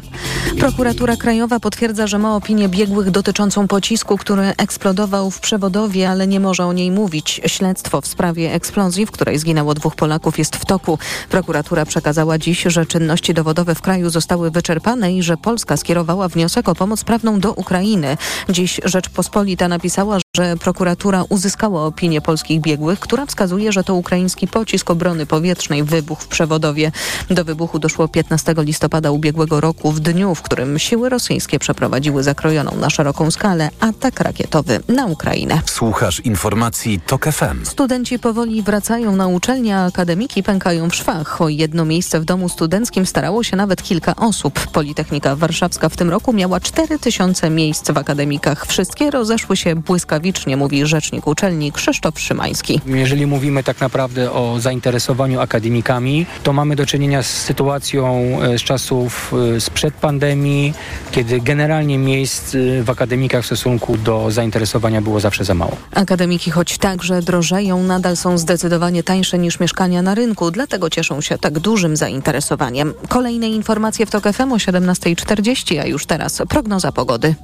[0.58, 6.40] Prokuratura Krajowa potwierdza, że ma opinię biegłych dotyczącą pocisku, który eksplodował w przewodowie, ale nie
[6.40, 7.40] może o niej mówić.
[7.46, 10.98] Śledztwo w sprawie eksplozji, w której zginęło dwóch Polaków jest w toku.
[11.30, 16.68] Prokuratura przekazała dziś, że czynności dowodowe w kraju zostały wyczerpane i że Polska skierowała wniosek
[16.68, 18.16] o pomoc prawną do Ukrainy.
[18.48, 24.90] Dziś Rzeczpospolita napisała, że prokuratura uzyskała opinię polskich biegłych, która wskazuje, że to ukraiński pocisk
[24.90, 26.92] obrony powietrznej wybuchł w przewodowie.
[27.30, 32.76] Do wybuchu doszło 15 listopada ubiegłego roku, w dniu, w którym siły rosyjskie przeprowadziły zakrojoną
[32.76, 35.60] na szeroką skalę atak rakietowy na Ukrainę.
[35.66, 37.64] Słuchasz informacji TOK FM.
[37.64, 41.40] Studenci powoli wracają na uczelnię, a akademiki pękają w szwach.
[41.40, 44.60] O jedno miejsce w domu studenckim starało się nawet kilka osób.
[44.72, 48.66] Politechnika Warszawska w tym roku miała 4 tysiące miejsc w akademikach.
[48.66, 52.80] Wszystkie rozeszły się błyskawicznie, mówi rzecznik uczelni Krzysztof Szymański.
[52.86, 58.62] Jeżeli mówimy tak naprawdę o zainteresowaniu akademikami, to mamy do czynienia z sytuacją e, z
[58.62, 60.74] czasów e, sprzed pandemii,
[61.10, 65.76] kiedy generalnie miejsc e, w akademikach w stosunku do zainteresowania było zawsze za mało.
[65.94, 71.38] Akademiki, choć także drożeją, nadal są zdecydowanie tańsze niż mieszkania na rynku, dlatego cieszą się
[71.38, 72.94] tak dużym zainteresowaniem.
[73.08, 77.34] Kolejne informacje w TOK FM o 17.40, a już teraz prognoza pogody.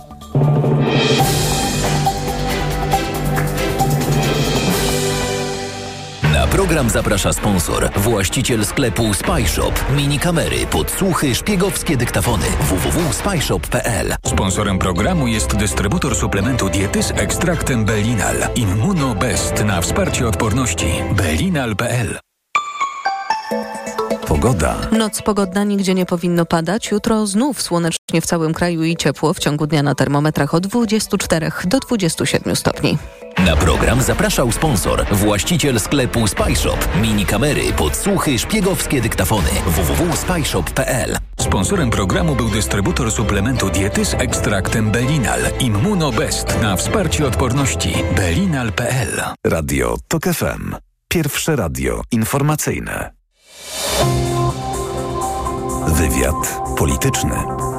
[6.65, 9.73] Program zaprasza sponsor, właściciel sklepu Spyshop.
[9.97, 12.47] Mini kamery, podsłuchy, szpiegowskie dyktafony.
[12.61, 18.37] www.spyshop.pl Sponsorem programu jest dystrybutor suplementu diety z ekstraktem Belinal.
[18.55, 20.87] Immunobest na wsparcie odporności.
[21.17, 22.19] Belinal.pl
[24.35, 24.77] Pogoda.
[24.93, 26.91] Noc pogodna, nigdzie nie powinno padać.
[26.91, 29.35] Jutro znów słonecznie w całym kraju i ciepło.
[29.35, 32.99] W ciągu dnia na termometrach od 24 do 27 stopni.
[33.47, 36.79] Na program zapraszał sponsor, właściciel sklepu Spyshop.
[37.03, 39.49] Mini kamery, podsłuchy, szpiegowskie dyktafony.
[39.67, 49.23] www.spyshop.pl Sponsorem programu był dystrybutor suplementu diety z ekstraktem Belinal Immunobest na wsparcie odporności belinal.pl.
[49.47, 50.75] Radio TOK FM.
[51.09, 53.14] Pierwsze radio informacyjne.
[55.87, 57.74] Wywiad polityczny.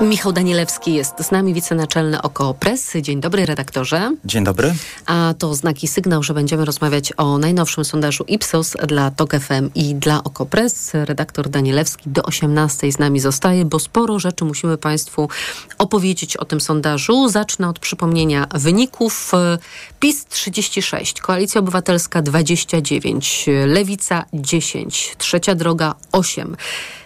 [0.00, 2.92] Michał Danielewski jest z nami, wicenaczelny oko Press.
[3.02, 4.16] Dzień dobry, redaktorze.
[4.24, 4.74] Dzień dobry.
[5.06, 9.94] A to znaki sygnał, że będziemy rozmawiać o najnowszym sondażu Ipsos dla TOK FM i
[9.94, 10.90] dla oko Press.
[10.94, 15.28] Redaktor Danielewski do 18 z nami zostaje, bo sporo rzeczy musimy Państwu
[15.78, 17.28] opowiedzieć o tym sondażu.
[17.28, 19.32] Zacznę od przypomnienia wyników.
[20.00, 26.56] PiS 36, Koalicja Obywatelska 29, Lewica 10, Trzecia Droga 8,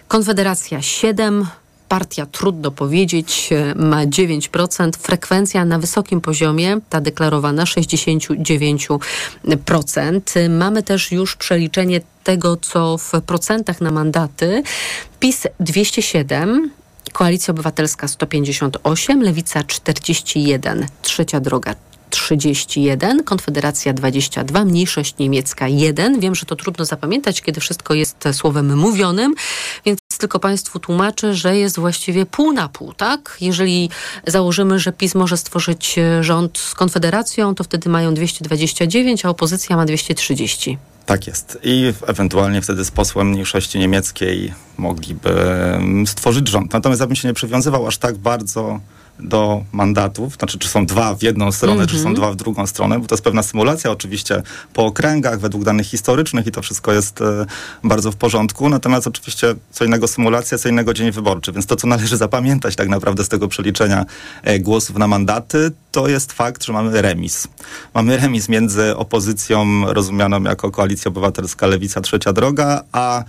[0.08, 1.46] Konfederacja 7,
[1.94, 9.00] partia, trudno powiedzieć, ma 9%, frekwencja na wysokim poziomie, ta deklarowana 69%.
[10.50, 14.62] Mamy też już przeliczenie tego, co w procentach na mandaty.
[15.20, 16.70] PiS 207,
[17.12, 21.74] Koalicja Obywatelska 158, Lewica 41, Trzecia Droga
[22.10, 26.20] 31, Konfederacja 22, Mniejszość Niemiecka 1.
[26.20, 29.34] Wiem, że to trudno zapamiętać, kiedy wszystko jest słowem mówionym,
[29.86, 33.36] więc tylko Państwu tłumaczę, że jest właściwie pół na pół, tak?
[33.40, 33.90] Jeżeli
[34.26, 39.84] założymy, że PiS może stworzyć rząd z Konfederacją, to wtedy mają 229, a opozycja ma
[39.86, 40.78] 230.
[41.06, 41.58] Tak jest.
[41.62, 45.30] I ewentualnie wtedy z posłem mniejszości niemieckiej mogliby
[46.06, 46.72] stworzyć rząd.
[46.72, 48.80] Natomiast ja bym się nie przywiązywał aż tak bardzo
[49.20, 51.90] do mandatów, znaczy czy są dwa w jedną stronę, mm -hmm.
[51.90, 55.64] czy są dwa w drugą stronę, bo to jest pewna symulacja oczywiście po okręgach, według
[55.64, 57.46] danych historycznych i to wszystko jest e,
[57.84, 61.86] bardzo w porządku, natomiast oczywiście co innego symulacja, co innego dzień wyborczy, więc to co
[61.86, 64.04] należy zapamiętać tak naprawdę z tego przeliczenia
[64.42, 67.48] e, głosów na mandaty, to jest fakt, że mamy remis.
[67.94, 73.24] Mamy remis między opozycją rozumianą jako Koalicja Obywatelska Lewica Trzecia Droga, a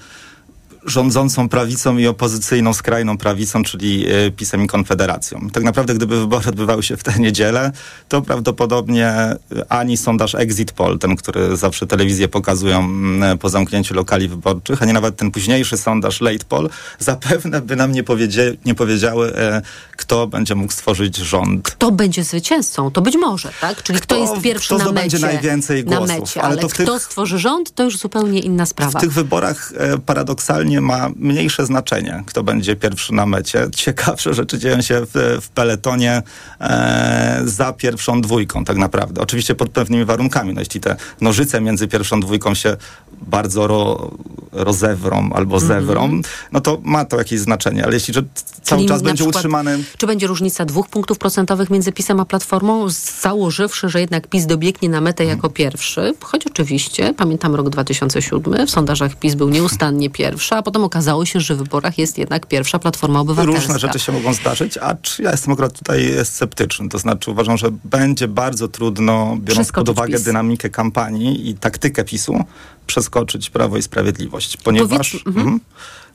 [0.86, 5.50] rządzącą prawicą i opozycyjną skrajną prawicą, czyli e, PiSem i Konfederacją.
[5.54, 7.72] Tak naprawdę, gdyby wybory odbywały się w tę niedzielę,
[8.10, 9.38] to prawdopodobnie e,
[9.70, 14.94] ani sondaż Exit Poll, ten, który zawsze telewizje pokazują mm, po zamknięciu lokali wyborczych, ani
[14.94, 16.70] nawet ten późniejszy sondaż Late Poll,
[17.00, 19.62] zapewne by nam nie, powiedzie, nie powiedziały, e,
[19.98, 21.70] kto będzie mógł stworzyć rząd.
[21.70, 22.92] Kto będzie zwycięzcą?
[22.92, 23.84] To być może, tak?
[23.84, 25.20] Czyli kto, kto jest pierwszy kto na mecie.
[25.20, 26.08] najwięcej głosów.
[26.08, 29.00] Na mecie, ale, ale kto tych, stworzy rząd, to już zupełnie inna sprawa.
[29.00, 29.74] W tych wyborach
[30.06, 33.68] paradoksalnie ma mniejsze znaczenie, kto będzie pierwszy na mecie.
[33.76, 36.22] Ciekawsze rzeczy dzieją się w, w peletonie
[36.62, 39.22] e, za pierwszą dwójką tak naprawdę.
[39.22, 40.54] Oczywiście pod pewnymi warunkami.
[40.54, 42.78] No, jeśli te nożyce między pierwszą dwójką się
[43.22, 44.12] bardzo ro,
[44.52, 46.28] rozewrą albo zewrą, mm -hmm.
[46.52, 47.84] no to ma to jakieś znaczenie.
[47.84, 48.24] Ale jeśli że
[48.62, 49.84] cały Czyli czas będzie przykład, utrzymany...
[49.98, 52.90] Czy będzie różnica dwóch punktów procentowych między PiSem a Platformą,
[53.22, 58.72] założywszy, że jednak PiS dobiegnie na metę jako pierwszy, choć oczywiście, pamiętam rok 2007, w
[58.72, 62.80] sondażach PiS był nieustannie pierwszy, a potem okazało się, że w wyborach jest jednak pierwsza
[62.80, 63.62] Platforma Obywatelska.
[63.62, 66.90] Różne rzeczy się mogą zdarzyć, a ja jestem akurat tutaj sceptyczny.
[66.90, 70.24] To znaczy uważam, że będzie bardzo trudno, biorąc pod uwagę PiS.
[70.24, 72.44] dynamikę kampanii i taktykę PiSu,
[72.88, 74.58] przeskoczyć Prawo i Sprawiedliwość.
[74.58, 75.48] Ponieważ, Powiedz, mhm.
[75.48, 75.60] mm,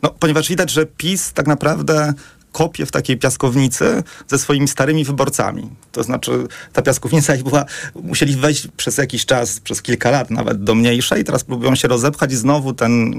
[0.02, 2.14] no, ponieważ widać, że PiS tak naprawdę
[2.52, 5.70] kopie w takiej piaskownicy ze swoimi starymi wyborcami.
[5.92, 10.64] To znaczy ta piaskownica ich była, musieli wejść przez jakiś czas, przez kilka lat nawet
[10.64, 13.14] do mniejszej, teraz próbują się rozepchać i znowu ten,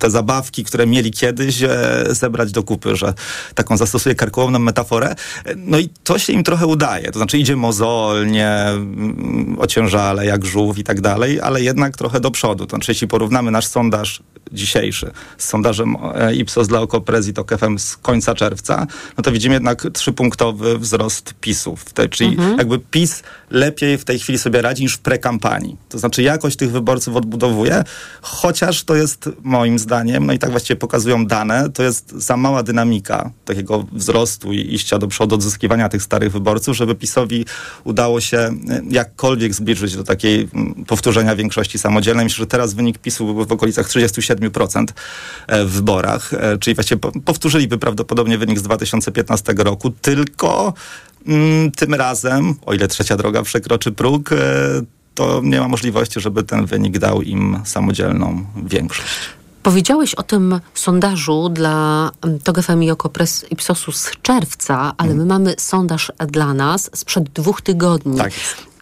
[0.00, 3.14] te zabawki, które mieli kiedyś, e, zebrać do kupy, że
[3.54, 5.14] taką zastosuję karkołomną metaforę.
[5.56, 7.12] No i to się im trochę udaje.
[7.12, 12.30] To znaczy idzie mozolnie, mm, ociężale, jak żółw i tak dalej, ale jednak trochę do
[12.30, 12.66] przodu.
[12.66, 17.58] To znaczy jeśli porównamy nasz sondaż dzisiejszy z sondażem e, Ipsos dla Okopres i TOK
[17.58, 18.86] FM z końca czerwca,
[19.16, 21.84] no to widzimy jednak trzypunktowy wzrost PiSów.
[22.10, 22.58] Czyli mhm.
[22.58, 25.76] jakby PiS lepiej w tej chwili sobie radzi niż w prekampanii.
[25.88, 27.84] To znaczy jakość tych wyborców odbudowuje,
[28.22, 32.62] chociaż to jest moim zdaniem, no i tak właściwie pokazują dane, to jest za mała
[32.62, 37.44] dynamika takiego wzrostu i iścia do przodu, odzyskiwania tych starych wyborców, żeby PiSowi
[37.84, 38.52] udało się e,
[38.90, 40.48] jakkolwiek zbliżyć do takiej
[40.86, 42.24] powtórzenia większości samodzielnej.
[42.24, 44.86] Myślę, że teraz wynik PiSu byłby w okolicach 37%
[45.46, 50.74] e, w wyborach, e, czyli właściwie powtórzyliby prawdopodobnie wynik z 2015 roku, tylko
[51.76, 54.30] tym razem, o ile trzecia droga przekroczy próg,
[55.14, 59.08] to nie ma możliwości, żeby ten wynik dał im samodzielną większość.
[59.62, 62.10] Powiedziałeś o tym sondażu dla
[62.44, 67.62] TOG FM i Okopres Ipsosu z czerwca, ale my mamy sondaż dla nas sprzed dwóch
[67.62, 68.18] tygodni.
[68.18, 68.32] Tak.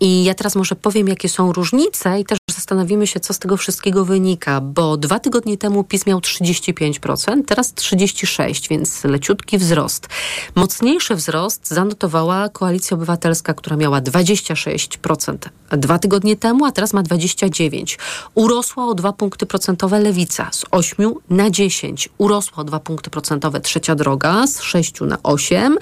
[0.00, 3.56] I ja teraz może powiem, jakie są różnice i też zastanowimy się, co z tego
[3.56, 10.08] wszystkiego wynika, bo dwa tygodnie temu PiS miał 35%, teraz 36%, więc leciutki wzrost.
[10.54, 15.36] Mocniejszy wzrost zanotowała Koalicja Obywatelska, która miała 26%
[15.76, 17.96] dwa tygodnie temu, a teraz ma 29%.
[18.34, 22.08] Urosła o dwa punkty procentowe Lewica z 8 na 10.
[22.18, 25.78] Urosła o dwa punkty procentowe Trzecia Droga z 6 na 8.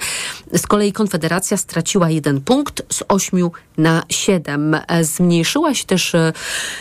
[0.53, 4.77] Z kolei Konfederacja straciła jeden punkt z 8 na 7.
[5.01, 6.33] Zmniejszyła się też e,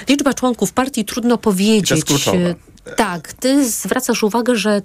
[0.08, 2.04] liczba członków partii, trudno powiedzieć.
[2.96, 4.82] Tak, ty zwracasz uwagę, że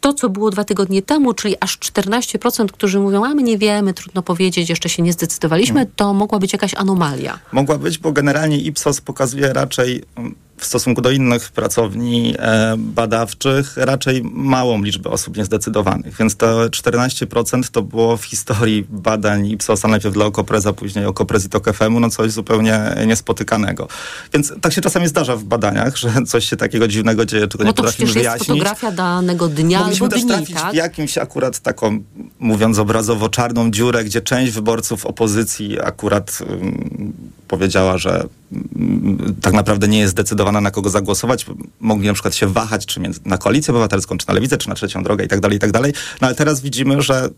[0.00, 3.94] to, co było dwa tygodnie temu, czyli aż 14%, którzy mówią, a my nie wiemy,
[3.94, 5.92] trudno powiedzieć, jeszcze się nie zdecydowaliśmy, hmm.
[5.96, 7.38] to mogła być jakaś anomalia.
[7.52, 13.76] Mogła być, bo generalnie Ipsos pokazuje raczej mm, w stosunku do innych pracowni e, badawczych
[13.76, 16.16] raczej małą liczbę osób niezdecydowanych.
[16.16, 21.48] Więc to 14% to było w historii badań Ipsosa, najpierw dla Okopreza, później Okoprez i
[21.48, 23.88] TOK-FM-u, no coś zupełnie niespotykanego.
[24.32, 27.70] Więc tak się czasami zdarza w badaniach, że coś się takiego dziwnego dzieje, czego no
[27.70, 28.48] nie potrafimy wyjaśnić.
[28.48, 30.72] No to jest fotografia danego dnia Mogliśmy albo też dni, trafić tak?
[30.72, 32.02] w jakimś akurat taką,
[32.38, 37.12] mówiąc obrazowo, czarną dziurę, gdzie część wyborców opozycji akurat um,
[37.48, 41.46] powiedziała, że um, tak naprawdę nie jest zdecydowana na kogo zagłosować.
[41.80, 45.02] Mogli na przykład się wahać, czy na koalicję obywatelską, czy na lewicę, czy na trzecią
[45.02, 45.92] drogę i tak dalej, i tak dalej.
[46.20, 47.28] No ale teraz widzimy, że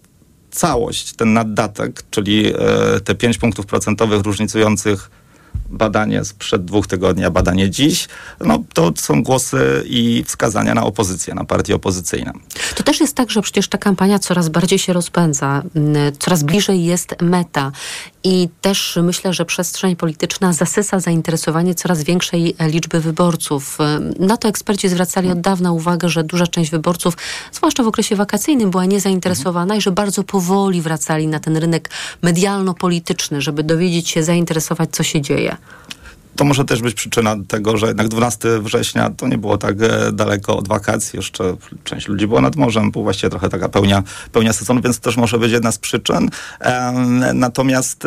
[0.51, 5.11] całość, ten naddatek, czyli e, te 5 punktów procentowych różnicujących
[5.71, 8.09] badanie sprzed dwóch tygodni, a badanie dziś,
[8.41, 12.33] no to są głosy i wskazania na opozycję, na partie opozycyjne.
[12.75, 15.63] To też jest tak, że przecież ta kampania coraz bardziej się rozpędza,
[16.19, 17.73] coraz bliżej jest meta
[18.25, 23.79] i też myślę, że przestrzeń polityczna zasysa zainteresowanie coraz większej liczby wyborców.
[24.19, 27.17] Na to eksperci zwracali od dawna uwagę, że duża część wyborców,
[27.53, 31.91] zwłaszcza w okresie wakacyjnym, była niezainteresowana i że bardzo powoli wracali na ten rynek
[32.23, 35.57] medialno-polityczny, żeby dowiedzieć się, zainteresować, co się dzieje
[36.41, 40.13] to może też być przyczyna tego, że jednak 12 września to nie było tak e,
[40.13, 41.17] daleko od wakacji.
[41.17, 45.05] Jeszcze część ludzi była nad morzem, był właściwie trochę taka pełnia, pełnia sezonu, więc to
[45.05, 46.31] też może być jedna z przyczyn.
[47.35, 48.07] Natomiast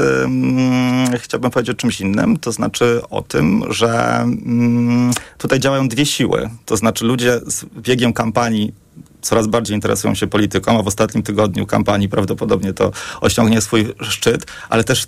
[1.17, 6.49] chciałbym powiedzieć o czymś innym, to znaczy o tym, że mm, tutaj działają dwie siły.
[6.65, 8.73] To znaczy ludzie z biegiem kampanii
[9.21, 12.91] coraz bardziej interesują się polityką, a w ostatnim tygodniu kampanii prawdopodobnie to
[13.21, 15.07] osiągnie swój szczyt, ale też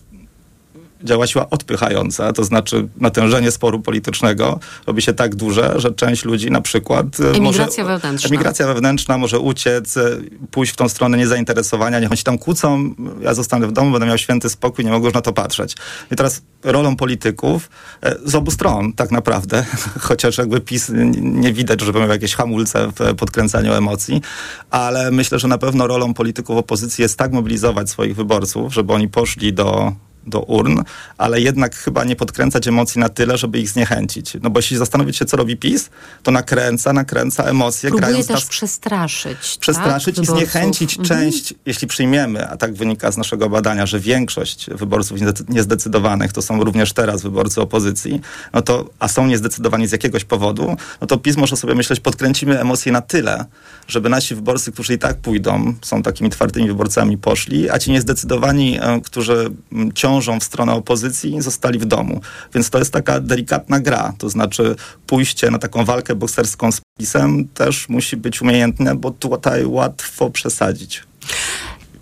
[1.03, 6.51] działa siła odpychająca, to znaczy natężenie sporu politycznego robi się tak duże, że część ludzi
[6.51, 8.27] na przykład e, emigracja może, wewnętrzna.
[8.27, 10.17] Emigracja wewnętrzna może uciec, e,
[10.51, 14.07] pójść w tą stronę niezainteresowania, niech oni się tam kłócą, ja zostanę w domu, będę
[14.07, 15.75] miał święty spokój, nie mogę już na to patrzeć.
[16.11, 17.69] I teraz rolą polityków
[18.01, 19.65] e, z obu stron tak naprawdę,
[20.07, 24.21] chociaż jakby PiS nie widać, żeby miał jakieś hamulce w podkręcaniu emocji,
[24.69, 29.07] ale myślę, że na pewno rolą polityków opozycji jest tak mobilizować swoich wyborców, żeby oni
[29.07, 29.93] poszli do
[30.25, 30.79] do urn,
[31.17, 34.37] ale jednak chyba nie podkręcać emocji na tyle, żeby ich zniechęcić.
[34.41, 35.89] No bo jeśli zastanowić się, co robi PiS,
[36.23, 37.89] to nakręca, nakręca emocje.
[37.89, 38.45] Próbuje też nas...
[38.45, 39.57] przestraszyć.
[39.59, 40.23] Przestraszyć tak?
[40.23, 41.07] i zniechęcić mhm.
[41.07, 46.63] część, jeśli przyjmiemy, a tak wynika z naszego badania, że większość wyborców niezdecydowanych to są
[46.63, 48.21] również teraz wyborcy opozycji,
[48.53, 52.61] no to, a są niezdecydowani z jakiegoś powodu, no to PiS może sobie myśleć, podkręcimy
[52.61, 53.45] emocje na tyle,
[53.87, 58.79] żeby nasi wyborcy, którzy i tak pójdą, są takimi twardymi wyborcami, poszli, a ci niezdecydowani,
[58.81, 59.51] e, którzy
[59.93, 62.21] ciągle dążą w stronę opozycji, zostali w domu.
[62.53, 64.13] Więc to jest taka delikatna gra.
[64.17, 64.75] To znaczy
[65.07, 71.03] pójście na taką walkę bokserską z pisem też musi być umiejętne, bo tutaj łatwo przesadzić.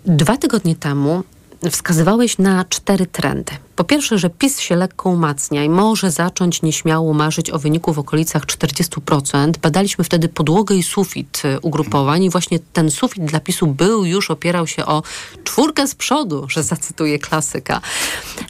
[0.06, 1.22] Dwa tygodnie temu
[1.70, 3.52] wskazywałeś na cztery trendy.
[3.76, 7.98] Po pierwsze, że PiS się lekko umacnia i może zacząć nieśmiało marzyć o wyniku w
[7.98, 9.58] okolicach 40%.
[9.62, 14.30] Badaliśmy wtedy podłogę i sufit y, ugrupowań i właśnie ten sufit dla PiSu był już,
[14.30, 15.02] opierał się o
[15.44, 17.80] czwórkę z przodu, że zacytuję klasyka.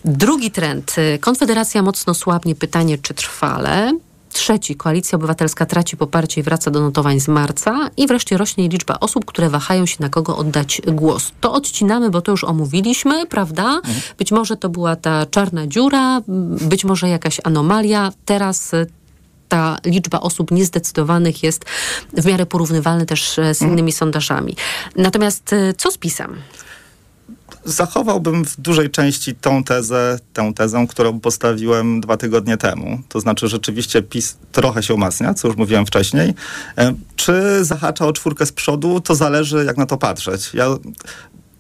[0.04, 0.98] Drugi trend.
[0.98, 2.54] Y, Konfederacja mocno słabnie.
[2.54, 3.92] Pytanie, czy trwale?
[4.34, 7.90] Trzeci, Koalicja Obywatelska traci poparcie i wraca do notowań z marca.
[7.96, 11.32] I wreszcie rośnie liczba osób, które wahają się na kogo oddać głos.
[11.40, 13.80] To odcinamy, bo to już omówiliśmy, prawda?
[14.18, 16.20] Być może to była ta czarna dziura,
[16.68, 18.12] być może jakaś anomalia.
[18.24, 18.86] Teraz y,
[19.48, 21.64] ta liczba osób niezdecydowanych jest
[22.12, 24.56] w miarę porównywalna też y, z innymi sondażami.
[24.96, 26.36] Natomiast y, co z PiSem?
[27.64, 33.00] Zachowałbym w dużej części tą tezę, tę tezę, którą postawiłem dwa tygodnie temu.
[33.08, 36.34] To znaczy rzeczywiście PiS trochę się umacnia, co już mówiłem wcześniej.
[36.78, 40.54] E, czy zahacza o czwórkę z przodu, to zależy jak na to patrzeć.
[40.54, 40.66] Ja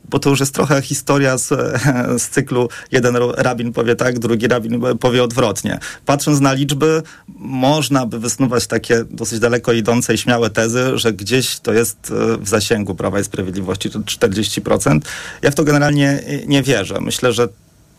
[0.08, 1.48] bo to już jest trochę historia z,
[2.22, 5.78] z cyklu jeden rabin powie tak, drugi rabin powie odwrotnie.
[6.06, 7.02] Patrząc na liczby,
[7.38, 12.38] można by wysnuwać takie dosyć daleko idące i śmiałe tezy, że gdzieś to jest e,
[12.38, 15.00] w zasięgu Prawa i Sprawiedliwości, to 40%.
[15.42, 17.00] Ja w to generalnie nie wierzę.
[17.00, 17.48] Myślę, że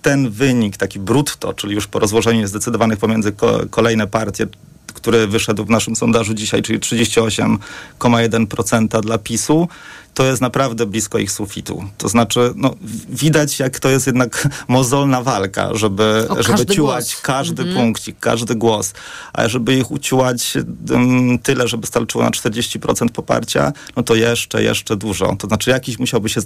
[0.02, 4.48] ten wynik, taki brutto, czyli już po rozłożeniu zdecydowanych pomiędzy ko kolejne partie,
[4.94, 9.68] który wyszedł w naszym sondażu dzisiaj, czyli 38,1% dla PiSu,
[10.16, 11.84] to jest naprawdę blisko ich sufitu.
[11.98, 12.76] To znaczy, no,
[13.10, 17.22] widać, jak to jest jednak mozolna walka, żeby, żeby ciułać głos.
[17.22, 17.82] każdy mhm.
[17.82, 18.94] punkcik, każdy głos.
[19.34, 20.58] A żeby ich uciułać
[20.92, 25.36] um, tyle, żeby starczyło na 40% poparcia, no to jeszcze, jeszcze dużo.
[25.36, 26.46] To znaczy, jakiś musiałby się w,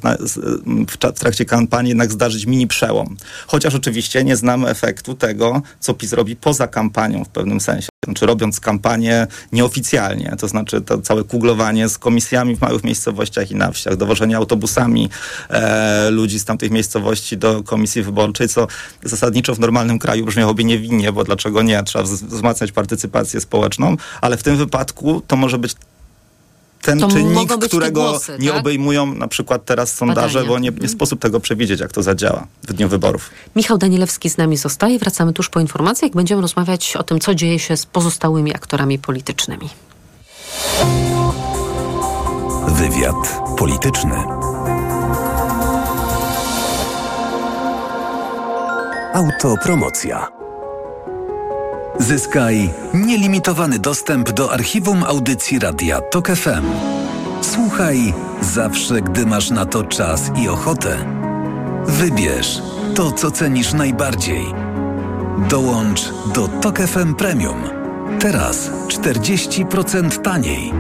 [0.88, 3.18] w trakcie kampanii jednak zdarzyć mini przełom.
[3.48, 7.90] Chociaż oczywiście nie znamy efektu tego, co PiS robi poza kampanią w pewnym sensie.
[8.06, 13.56] Znaczy robiąc kampanię nieoficjalnie, to znaczy to całe kuglowanie z komisjami w małych miejscowościach i
[13.60, 15.10] na wsiach, dowożenie autobusami
[15.50, 18.68] e, ludzi z tamtych miejscowości do komisji wyborczej, co
[19.04, 21.84] zasadniczo w normalnym kraju brzmiałoby niewinnie, bo dlaczego nie?
[21.84, 25.76] Trzeba wzmacniać partycypację społeczną, ale w tym wypadku to może być
[26.82, 28.60] ten to czynnik, którego głosy, nie tak?
[28.60, 30.50] obejmują na przykład teraz sondaże, Badania.
[30.50, 33.32] bo nie, nie sposób tego przewidzieć, jak to zadziała w dniu wyborów.
[33.56, 35.00] Michał Danielewski z nami zostaje.
[35.00, 36.12] Wracamy tuż po informacjach.
[36.12, 39.70] Będziemy rozmawiać o tym, co dzieje się z pozostałymi aktorami politycznymi.
[42.70, 44.16] Wywiad polityczny.
[49.14, 50.28] Autopromocja.
[52.00, 56.66] Zyskaj nielimitowany dostęp do archiwum audycji Radia TOK FM.
[57.42, 60.98] Słuchaj zawsze, gdy masz na to czas i ochotę.
[61.86, 62.62] Wybierz
[62.96, 64.46] to, co cenisz najbardziej.
[65.50, 67.64] Dołącz do TOK FM Premium.
[68.20, 70.74] Teraz 40% taniej.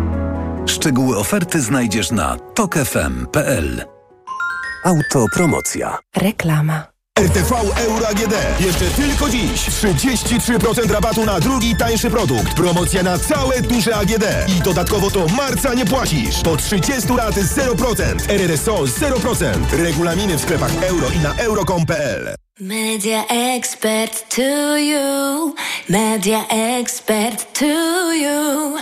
[0.69, 3.85] Szczegóły oferty znajdziesz na tokefm.pl.
[4.85, 5.97] Autopromocja.
[6.17, 6.83] Reklama.
[7.19, 8.33] RTV Euro AGD.
[8.59, 12.53] Jeszcze tylko dziś 33% rabatu na drugi tańszy produkt.
[12.53, 14.23] Promocja na całe duże AGD.
[14.47, 16.41] I dodatkowo to marca nie płacisz.
[16.43, 18.29] Po 30 lat 0%.
[18.29, 19.53] RRSO 0%.
[19.71, 22.35] Regulaminy w sklepach euro i na euro.com.pl.
[22.61, 25.55] Media expert to you,
[25.89, 28.75] media expert to you.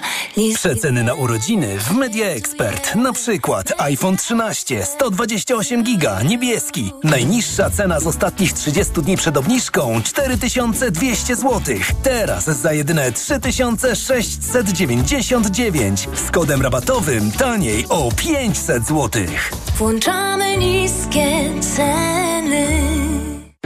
[0.55, 2.95] Przeceny na urodziny w Media Expert.
[2.95, 6.91] Na przykład iPhone 13 128 giga niebieski.
[7.03, 11.61] Najniższa cena z ostatnich 30 dni przed obniżką 4200 zł.
[12.03, 19.09] Teraz za jedyne 3699 z kodem rabatowym taniej o 500 zł.
[19.77, 22.67] Włączamy niskie ceny.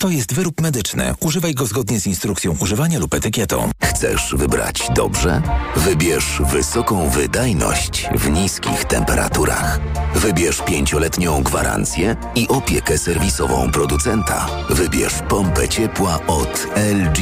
[0.00, 1.14] To jest wyrób medyczny.
[1.20, 3.70] Używaj go zgodnie z instrukcją używania lub etykietą.
[3.82, 5.42] Chcesz wybrać dobrze?
[5.76, 9.80] Wybierz wysoką wydajność w niskich temperaturach.
[10.14, 14.46] Wybierz pięcioletnią gwarancję i opiekę serwisową producenta.
[14.70, 17.18] Wybierz pompę ciepła od LG,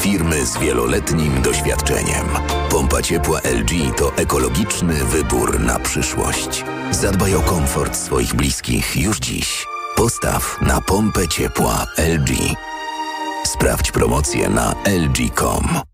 [0.00, 2.26] firmy z wieloletnim doświadczeniem.
[2.70, 6.64] Pompa ciepła LG to ekologiczny wybór na przyszłość.
[6.90, 9.66] Zadbaj o komfort swoich bliskich już dziś.
[9.96, 12.30] Postaw na pompę ciepła LG.
[13.46, 15.91] Sprawdź promocję na lg.com.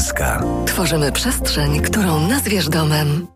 [0.00, 0.42] Skanska.
[0.66, 3.26] Tworzymy przestrzeń, którą nazwiesz domem.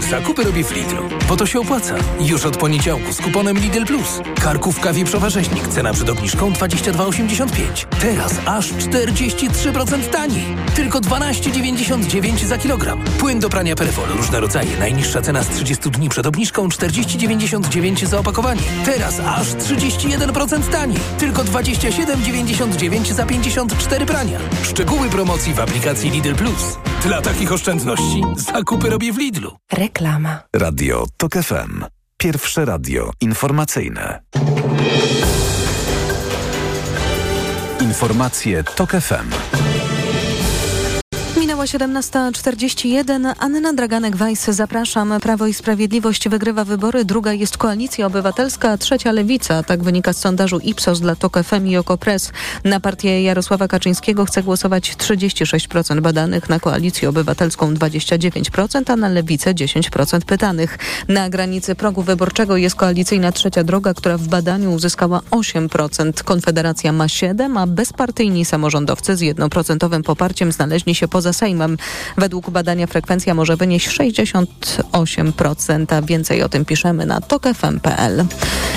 [0.00, 1.94] Zakupy robię w Lidlu, bo to się opłaca.
[2.20, 4.20] Już od poniedziałku z kuponem Lidl Plus.
[4.42, 7.86] Karkówka wieprzowa rzeźnik, cena przed obniżką 22,85.
[8.00, 10.44] Teraz aż 43% taniej.
[10.74, 13.04] Tylko 12,99 za kilogram.
[13.18, 14.78] Płyn do prania Perewol, różne rodzaje.
[14.78, 18.62] Najniższa cena z 30 dni przed obniżką 40,99 za opakowanie.
[18.84, 20.98] Teraz aż 31% taniej.
[21.18, 24.38] Tylko 27,99 za 54 prania.
[24.62, 26.78] Szczegóły promocji w aplikacji Lidl Plus.
[27.02, 29.56] Dla takich oszczędności zakupy robię w Lidlu.
[29.72, 30.42] Reklama.
[30.56, 31.84] Radio TOK FM.
[32.16, 34.22] Pierwsze radio informacyjne.
[37.80, 39.30] Informacje TOK FM.
[41.36, 43.34] Minęła 17.41.
[43.38, 45.14] Anna Draganek-Weiss, zapraszam.
[45.22, 47.04] Prawo i Sprawiedliwość wygrywa wybory.
[47.04, 49.62] Druga jest Koalicja Obywatelska, trzecia Lewica.
[49.62, 52.32] Tak wynika z sondażu Ipsos dla TOK FM i Okopres.
[52.64, 59.54] Na partię Jarosława Kaczyńskiego chce głosować 36% badanych, na Koalicję Obywatelską 29%, a na Lewicę
[59.54, 60.78] 10% pytanych.
[61.08, 66.22] Na granicy progu wyborczego jest koalicyjna trzecia droga, która w badaniu uzyskała 8%.
[66.22, 71.76] Konfederacja ma 7%, a bezpartyjni samorządowcy z jednoprocentowym poparciem znaleźli się poza Sejmem.
[72.16, 78.24] Według badania frekwencja może wynieść 68%, a więcej o tym piszemy na tokefm.pl.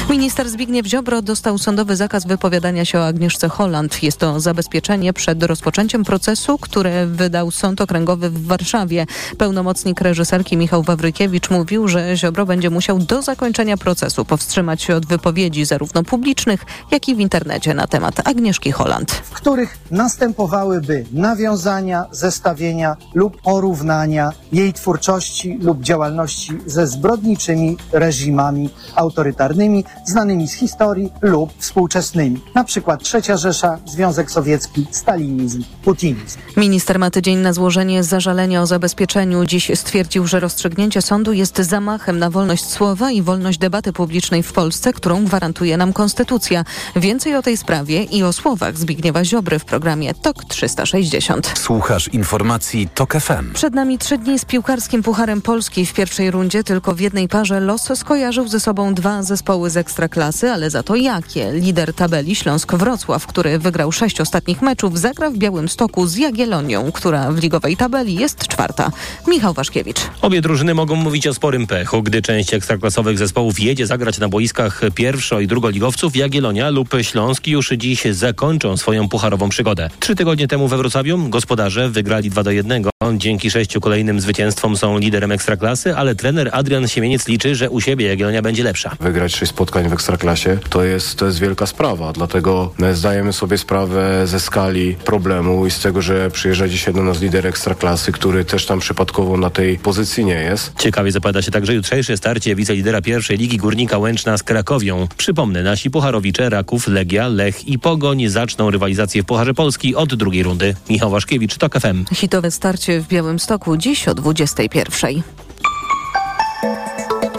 [0.10, 4.04] Minister Zbigniew Ziobro dostał sądowy zakaz wypowiadania się o Agnieszce Holland.
[4.04, 9.06] Jest to zabezpieczenie przed rozpoczęciem procesu, które wydał Sąd Okręgowy w Warszawie.
[9.38, 15.06] Pełnomocnik reżyserki Michał Wawrykiewicz mówił, że Ziobro będzie musiał do zakończenia procesu powstrzymać się od
[15.06, 19.12] wypowiedzi zarówno publicznych, jak i w internecie na temat Agnieszki Holland.
[19.12, 29.84] W których następowałyby nawiązania, zestawienia lub porównania jej twórczości lub działalności ze zbrodniczymi reżimami autorytarnymi,
[30.06, 32.42] znanymi z historii lub współczesnymi.
[32.56, 36.40] Na przykład Trzecia Rzesza, Związek Sowiecki, stalinizm, putinizm.
[36.58, 39.46] Minister ma tydzień na złożenie zażalenia o zabezpieczeniu.
[39.46, 44.54] Dziś stwierdził, że rozstrzygnięcie sądu jest zamachem na wolność słowa i wolność debaty publicznej w
[44.54, 46.66] Polsce, którą gwarantuje nam Konstytucja.
[46.96, 51.54] Więcej o tej sprawie i o słowach Zbigniewa Ziobry w programie TOK 360.
[51.60, 53.54] Słuchasz informacji TOK FM.
[53.54, 55.86] Przed nami trzy dni z piłkarskim Pucharem Polski.
[55.86, 60.52] W pierwszej rundzie tylko w jednej parze los skojarzył ze sobą dwa zespoły z ekstraklasy,
[60.52, 61.52] ale za to jakie?
[61.52, 66.92] Lider tabeli Śląsk Wrocław, który wygrał sześć ostatnich meczów, zagra w Białym Stoku z Jagiellonią,
[66.92, 68.92] która w ligowej tabeli jest czwarta.
[69.28, 70.00] Michał Waszkiewicz.
[70.22, 74.82] Obie drużyny mogą mówić o sporym pechu, gdy część ekstraklasowych zespołów jedzie zagrać na boiskach
[74.96, 76.16] pierwszo- i drugoligowców.
[76.16, 79.90] Jagiellonia lub Śląsk już dziś zakończą swoją pucharową przygodę.
[80.00, 82.84] Trzy tygodnie temu we Wrocławiu gospodarze wygrali 2 do 1.
[83.18, 88.08] Dzięki sześciu kolejnym zwycięstwom są liderem ekstraklasy, ale trener Adrian Siemieniec liczy, że u siebie
[88.08, 88.96] Jagiellonia będzie lepsza.
[89.00, 94.28] Wygrać sześć spotkań w ekstraklasie to jest, to jest wielka sprawa, dlatego zdajemy sobie sprawę
[94.28, 98.66] ze skali problemu i z tego, że przyjeżdża dzisiaj do nas lider ekstraklasy, który też
[98.66, 100.74] tam przypadkowo na tej pozycji nie jest.
[100.80, 105.08] Ciekawie zapowiada się także jutrzejsze starcie wicelidera pierwszej ligi Górnika Łęczna z Krakowią.
[105.18, 110.44] Przypomnę, nasi pucharowicze Raków, Legia, Lech i Pogoń zaczną rywalizację w Pucharze Polski od drugiej
[110.44, 110.76] rundy.
[110.90, 112.03] Michał Waszkiewicz, TOK FM.
[112.12, 115.24] Hitowe starcie w Białym Stoku dziś o 21.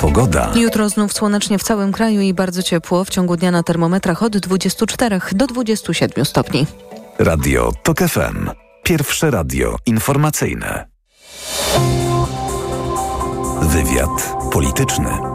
[0.00, 0.52] Pogoda.
[0.56, 3.04] Jutro znów słonecznie w całym kraju i bardzo ciepło.
[3.04, 6.66] W ciągu dnia na termometrach od 24 do 27 stopni.
[7.18, 8.50] Radio TOK FM.
[8.82, 10.86] Pierwsze radio informacyjne.
[13.62, 15.33] Wywiad polityczny.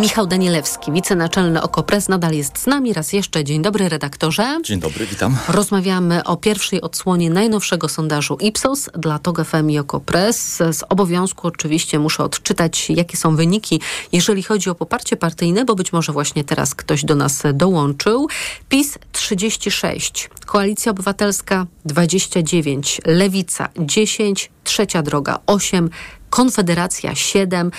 [0.00, 2.92] Michał Danielewski, wicenaczelny Okopres, nadal jest z nami.
[2.92, 4.60] Raz jeszcze dzień dobry, redaktorze.
[4.64, 5.36] Dzień dobry, witam.
[5.48, 10.56] Rozmawiamy o pierwszej odsłonie najnowszego sondażu Ipsos dla TOG FM i Okopres.
[10.56, 13.80] Z obowiązku oczywiście muszę odczytać, jakie są wyniki,
[14.12, 18.28] jeżeli chodzi o poparcie partyjne, bo być może właśnie teraz ktoś do nas dołączył.
[18.68, 25.90] PiS 36, Koalicja Obywatelska 29, Lewica 10, Trzecia Droga 8,
[26.34, 27.70] Konfederacja 7,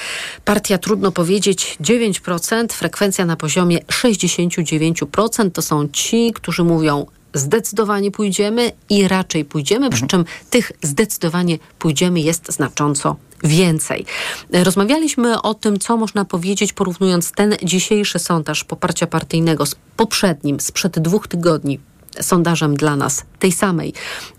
[0.45, 5.51] partia trudno powiedzieć 9%, frekwencja na poziomie 69%.
[5.51, 12.19] To są ci, którzy mówią zdecydowanie pójdziemy i raczej pójdziemy, przy czym tych zdecydowanie pójdziemy
[12.19, 14.05] jest znacząco więcej.
[14.53, 20.99] Rozmawialiśmy o tym, co można powiedzieć, porównując ten dzisiejszy sondaż poparcia partyjnego z poprzednim, sprzed
[20.99, 21.79] dwóch tygodni
[22.21, 23.93] sondażem dla nas, tej samej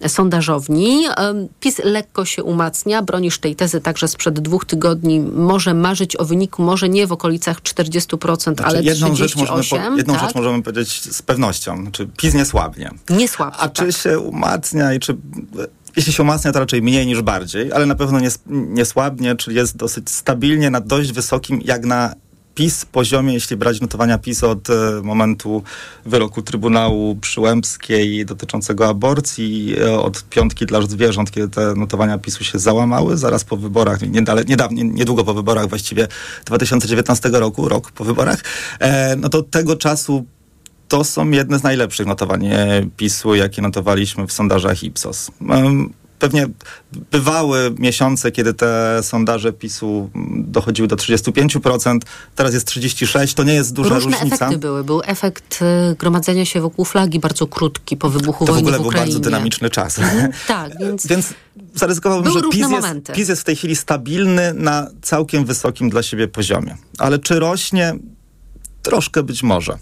[0.07, 1.05] sondażowni.
[1.61, 5.21] PiS lekko się umacnia, bronisz tej tezy także sprzed dwóch tygodni.
[5.21, 9.15] Może marzyć o wyniku, może nie w okolicach 40%, znaczy, ale jedną 38%.
[9.17, 10.23] Rzecz możemy po, jedną tak?
[10.23, 11.83] rzecz możemy powiedzieć z pewnością.
[11.83, 12.91] Znaczy, PiS nie słabnie.
[13.11, 13.97] Nie słabnie, A czy tak.
[13.97, 15.17] się umacnia i czy
[15.97, 19.57] jeśli się umacnia, to raczej mniej niż bardziej, ale na pewno nie, nie słabnie, czyli
[19.57, 22.15] jest dosyć stabilnie na dość wysokim, jak na
[22.57, 25.63] PiS poziomie, jeśli brać notowania PiS od e, momentu
[26.07, 32.59] wyroku Trybunału Przyłębskiej dotyczącego aborcji, e, od piątki dla zwierząt, kiedy te notowania PiSu się
[32.59, 36.09] załamały, zaraz po wyborach, niedawno, niedługo po wyborach, właściwie
[36.45, 38.41] 2019 roku, rok po wyborach,
[38.81, 40.25] e, no to tego czasu
[40.89, 42.49] to są jedne z najlepszych notowań
[42.97, 45.31] PiSu, jakie notowaliśmy w sondażach Ipsos
[46.19, 46.47] pewnie
[47.11, 51.99] bywały miesiące, kiedy te sondaże PiSu dochodziły do 35%,
[52.35, 54.25] teraz jest 36%, to nie jest duża Różne różnica.
[54.25, 54.85] Różne efekty były.
[54.85, 58.79] Był efekt y, gromadzenia się wokół flagi bardzo krótki po wybuchu to wojny w ogóle
[58.79, 59.99] w był bardzo dynamiczny czas.
[59.99, 61.07] Mhm, tak, więc...
[61.07, 61.35] więc
[61.75, 66.29] zaryzykowałbym, że PiS jest, PiS jest w tej chwili stabilny na całkiem wysokim dla siebie
[66.29, 66.77] poziomie.
[66.99, 67.95] Ale czy rośnie?
[68.83, 69.79] Troszkę być może.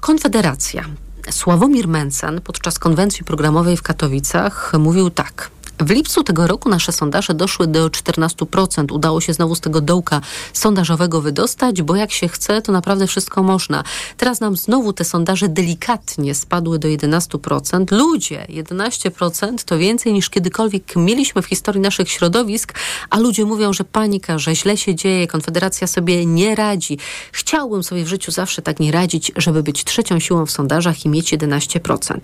[0.00, 0.84] Konfederacja.
[1.30, 5.50] Sławomir Mencen podczas konwencji programowej w Katowicach mówił tak.
[5.80, 8.92] W lipcu tego roku nasze sondaże doszły do 14%.
[8.92, 10.20] Udało się znowu z tego dołka
[10.52, 13.84] sondażowego wydostać, bo jak się chce, to naprawdę wszystko można.
[14.16, 17.92] Teraz nam znowu te sondaże delikatnie spadły do 11%.
[17.92, 22.74] Ludzie, 11% to więcej niż kiedykolwiek mieliśmy w historii naszych środowisk,
[23.10, 26.98] a ludzie mówią, że panika, że źle się dzieje, Konfederacja sobie nie radzi.
[27.32, 31.08] Chciałbym sobie w życiu zawsze tak nie radzić, żeby być trzecią siłą w sondażach i
[31.08, 32.18] mieć 11%.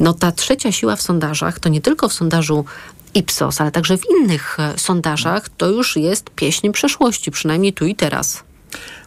[0.00, 2.64] No ta trzecia siła w sondażach to nie tylko w sondażu
[3.14, 7.94] Ipsos, ale także w innych e, sondażach, to już jest pieśń przeszłości, przynajmniej tu i
[7.94, 8.42] teraz.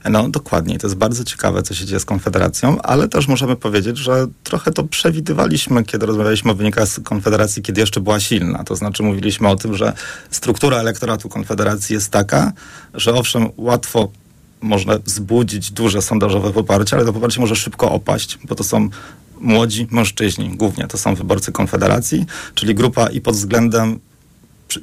[0.10, 3.97] No dokładnie, to jest bardzo ciekawe, co się dzieje z Konfederacją, ale też możemy powiedzieć,
[3.97, 8.64] że trochę to przewidywaliśmy, kiedy rozmawialiśmy o wynikach Konfederacji, kiedy jeszcze była silna.
[8.64, 9.93] To znaczy mówiliśmy o tym, że
[10.32, 12.51] struktura elektoratu Konfederacji jest taka,
[12.93, 14.12] że owszem, łatwo
[14.62, 18.89] można wzbudzić duże sondażowe poparcie, ale to poparcie może szybko opaść, bo to są
[19.39, 22.25] młodzi mężczyźni, głównie to są wyborcy Konfederacji,
[22.55, 23.99] czyli grupa i pod względem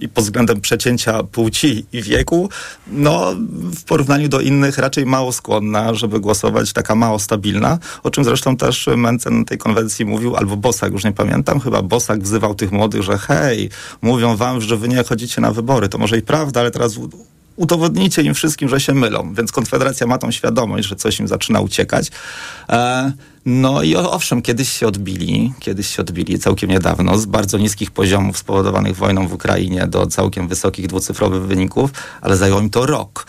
[0.00, 2.48] i pod względem przecięcia płci i wieku,
[2.86, 3.34] no
[3.76, 8.56] w porównaniu do innych raczej mało skłonna, żeby głosować, taka mało stabilna, o czym zresztą
[8.56, 13.02] też Mencen tej konwencji mówił, albo Bosak, już nie pamiętam, chyba Bosak wzywał tych młodych,
[13.02, 13.70] że hej,
[14.02, 16.98] mówią wam, że wy nie chodzicie na wybory, to może i prawda, ale teraz
[17.56, 19.34] udowodnijcie im wszystkim, że się mylą.
[19.34, 22.10] Więc Konfederacja ma tą świadomość, że coś im zaczyna uciekać.
[22.68, 23.12] E,
[23.46, 28.38] no i owszem, kiedyś się odbili, kiedyś się odbili całkiem niedawno z bardzo niskich poziomów
[28.38, 31.90] spowodowanych wojną w Ukrainie do całkiem wysokich dwucyfrowych wyników,
[32.20, 33.26] ale zajęło im to rok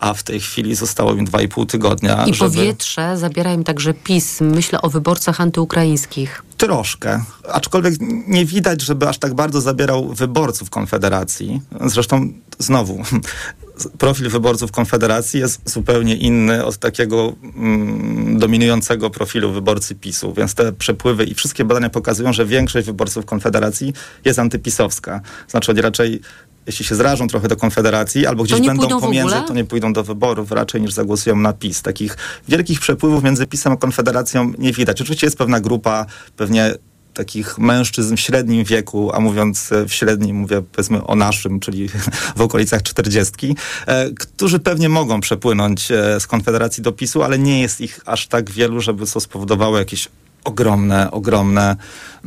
[0.00, 2.26] a w tej chwili zostało im dwa i pół tygodnia.
[2.26, 2.50] I żeby...
[2.50, 4.40] powietrze zabiera im także PiS.
[4.40, 6.42] Myślę o wyborcach antyukraińskich.
[6.56, 7.24] Troszkę.
[7.52, 7.94] Aczkolwiek
[8.26, 11.62] nie widać, żeby aż tak bardzo zabierał wyborców Konfederacji.
[11.86, 12.28] Zresztą
[12.58, 13.02] znowu
[13.98, 20.72] profil wyborców Konfederacji jest zupełnie inny od takiego mm, dominującego profilu wyborcy PiSu, więc te
[20.72, 23.92] przepływy i wszystkie badania pokazują, że większość wyborców Konfederacji
[24.24, 25.20] jest antypisowska.
[25.48, 26.20] Znaczy oni raczej
[26.68, 30.52] jeśli się zrażą trochę do Konfederacji albo gdzieś będą pomiędzy, to nie pójdą do wyborów
[30.52, 31.82] raczej niż zagłosują na PiS.
[31.82, 32.16] Takich
[32.48, 35.00] wielkich przepływów między PiSem a Konfederacją nie widać.
[35.00, 36.06] Oczywiście jest pewna grupa,
[36.36, 36.74] pewnie
[37.14, 41.88] takich mężczyzn w średnim wieku, a mówiąc w średnim, mówię powiedzmy o naszym, czyli
[42.36, 43.56] w okolicach czterdziestki,
[43.86, 48.26] e, którzy pewnie mogą przepłynąć e, z Konfederacji do PiSu, ale nie jest ich aż
[48.26, 50.08] tak wielu, żeby to spowodowało jakieś
[50.44, 51.76] ogromne, ogromne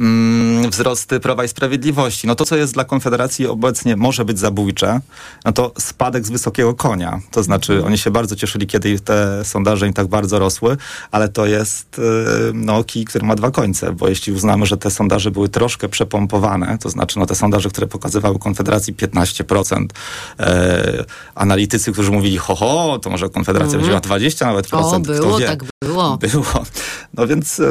[0.01, 2.27] mm, wzrosty Prawa i Sprawiedliwości.
[2.27, 4.99] No to, co jest dla Konfederacji obecnie może być zabójcze,
[5.45, 7.19] no to spadek z wysokiego konia.
[7.31, 7.87] To znaczy mhm.
[7.87, 10.77] oni się bardzo cieszyli, kiedy te sondaże im tak bardzo rosły,
[11.11, 12.01] ale to jest y,
[12.53, 16.77] no, kij, który ma dwa końce, bo jeśli uznamy, że te sondaże były troszkę przepompowane,
[16.81, 19.85] to znaczy no, te sondaże, które pokazywały Konfederacji 15%,
[20.39, 23.85] e, analitycy, którzy mówili ho, ho, to może Konfederacja mm.
[23.85, 25.09] wzięła 20 nawet procent.
[25.09, 26.17] O, było, tak było.
[26.17, 26.65] Było.
[27.13, 27.61] No więc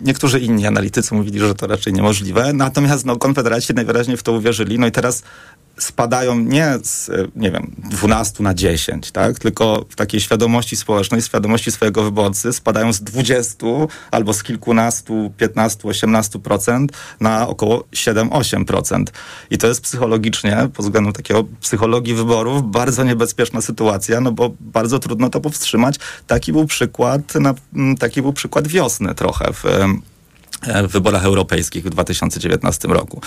[0.00, 2.52] niektórzy inni analitycy mówili, że to raczej niemożliwe.
[2.52, 4.78] Natomiast no, Konfederaci najwyraźniej w to uwierzyli.
[4.78, 5.22] No i teraz
[5.78, 9.38] spadają nie z, nie wiem, 12 na 10, tak?
[9.38, 13.66] Tylko w takiej świadomości społecznej, świadomości swojego wyborcy spadają z 20
[14.10, 16.86] albo z kilkunastu, 15, 18%
[17.20, 19.04] na około 7-8%.
[19.50, 24.98] I to jest psychologicznie, pod względem takiego psychologii wyborów, bardzo niebezpieczna sytuacja, no bo bardzo
[24.98, 25.96] trudno to powstrzymać.
[26.26, 27.54] Taki był przykład, na,
[27.98, 29.94] taki był przykład wiosny trochę w E,
[30.62, 33.20] w wyborach europejskich w 2019 roku.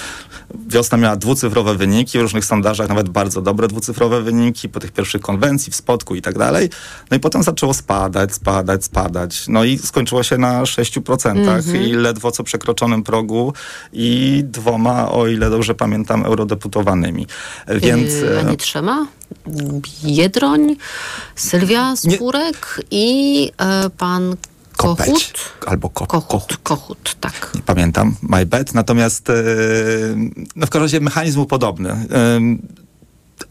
[0.67, 5.21] Wiosna miała dwucyfrowe wyniki, w różnych sondażach nawet bardzo dobre dwucyfrowe wyniki, po tych pierwszych
[5.21, 6.69] konwencji, w Spodku i tak dalej.
[7.11, 9.47] No i potem zaczęło spadać, spadać, spadać.
[9.47, 11.87] No i skończyło się na 6% mm -hmm.
[11.87, 13.53] i ledwo co przekroczonym progu
[13.93, 17.27] i dwoma, o ile dobrze pamiętam, eurodeputowanymi.
[17.67, 18.13] Więc...
[18.13, 19.07] Yy, a nie trzema?
[20.03, 20.75] Biedroń,
[21.35, 22.99] Sylwia Spurek nie.
[22.99, 24.35] i e, pan
[24.77, 25.07] Kopeć.
[25.07, 25.67] Kochut?
[25.67, 26.57] Albo ko Kochut, Kochut.
[26.63, 27.51] Kochut, tak.
[27.55, 28.73] Nie pamiętam, my bad.
[28.73, 29.33] Natomiast e,
[30.55, 31.89] no w każdym razie mechanizm był podobny.
[31.89, 32.39] E,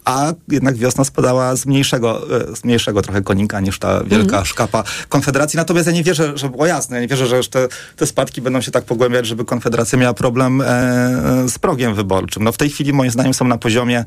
[0.05, 4.45] a jednak wiosna spadała z mniejszego, e, z mniejszego trochę konika niż ta wielka mm.
[4.45, 5.57] szkapa Konfederacji.
[5.57, 8.61] Natomiast ja nie wierzę, że było jasne, ja nie wierzę, że te, te spadki będą
[8.61, 10.65] się tak pogłębiać, żeby Konfederacja miała problem e,
[11.49, 12.43] z progiem wyborczym.
[12.43, 14.05] No w tej chwili moim zdaniem są na poziomie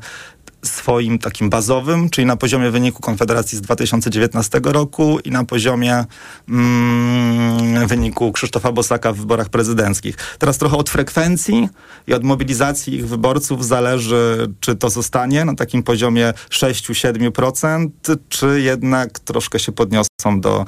[0.67, 6.05] swoim takim bazowym, czyli na poziomie wyniku Konfederacji z 2019 roku i na poziomie
[6.49, 10.15] mm, wyniku Krzysztofa Bosaka w wyborach prezydenckich.
[10.39, 11.69] Teraz trochę od frekwencji
[12.07, 17.89] i od mobilizacji ich wyborców zależy, czy to zostanie na takim poziomie 6-7%,
[18.29, 20.65] czy jednak troszkę się podniosą do...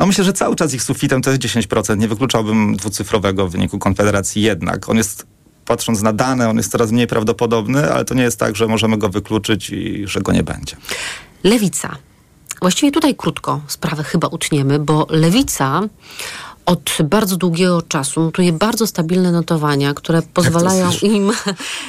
[0.00, 1.98] No myślę, że cały czas ich sufitem to jest 10%.
[1.98, 4.88] Nie wykluczałbym dwucyfrowego wyniku Konfederacji jednak.
[4.88, 5.31] On jest
[5.66, 8.98] patrząc na dane, on jest coraz mniej prawdopodobny, ale to nie jest tak, że możemy
[8.98, 10.76] go wykluczyć i że go nie będzie.
[11.44, 11.96] Lewica.
[12.60, 15.82] Właściwie tutaj krótko sprawę chyba utniemy, bo lewica
[16.66, 21.32] od bardzo długiego czasu notuje bardzo stabilne notowania, które pozwalają to im.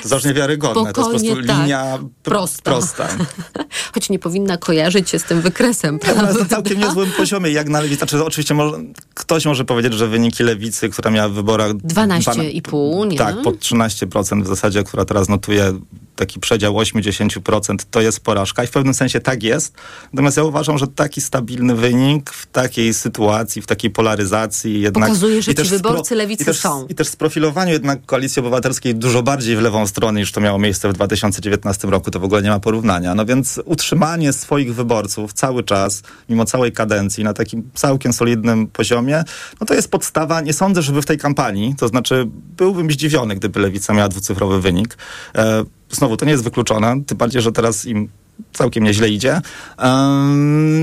[0.02, 0.94] To znacznie niewiarygodne.
[0.94, 2.72] To jest po prostu tak, linia prosta.
[2.72, 3.08] prosta.
[3.94, 6.00] Choć nie powinna kojarzyć się z tym wykresem.
[6.08, 7.98] Nie, no, na całkiem niezłym poziomie, jak na lewicy.
[7.98, 8.78] Znaczy, oczywiście może,
[9.14, 13.18] ktoś może powiedzieć, że wyniki lewicy, która miała w wyborach 12,5, nie?
[13.18, 15.74] Tak, pod 13% w zasadzie, która teraz notuje
[16.16, 19.74] taki przedział 8-10% to jest porażka i w pewnym sensie tak jest.
[20.14, 25.10] Natomiast ja uważam, że taki stabilny wynik w takiej sytuacji, w takiej polaryzacji jednak...
[25.10, 26.88] Pokazuje, że ci wyborcy lewicy i też, są.
[26.88, 30.90] I też sprofilowaniu jednak Koalicji Obywatelskiej dużo bardziej w lewą stronę niż to miało miejsce
[30.90, 32.12] w 2019 roku.
[32.12, 33.16] To w ogóle nie ma porównania.
[33.16, 39.24] No więc utrzymanie swoich wyborców cały czas, mimo całej kadencji, na takim całkiem solidnym poziomie,
[39.62, 40.42] no to jest podstawa.
[40.42, 44.98] Nie sądzę, żeby w tej kampanii, to znaczy byłbym zdziwiony, gdyby Lewica miała dwucyfrowy wynik.
[45.36, 48.10] E, Znowu, to nie jest wykluczone, tym bardziej, że teraz im
[48.54, 49.42] całkiem nieźle idzie.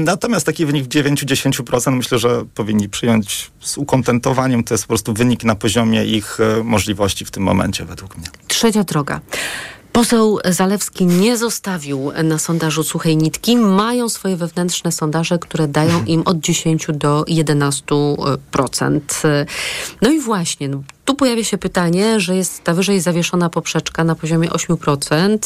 [0.04, 4.64] Natomiast taki wynik w 9-10% myślę, że powinni przyjąć z ukontentowaniem.
[4.64, 8.26] To jest po prostu wynik na poziomie ich e, możliwości w tym momencie, według mnie.
[8.48, 9.20] Trzecia droga.
[9.92, 13.56] Poseł Zalewski nie zostawił na sondażu suchej nitki.
[13.56, 19.00] Mają swoje wewnętrzne sondaże, które dają im od 10 do 11%.
[20.02, 24.14] No i właśnie, no, tu pojawia się pytanie, że jest ta wyżej zawieszona poprzeczka na
[24.14, 25.38] poziomie 8%.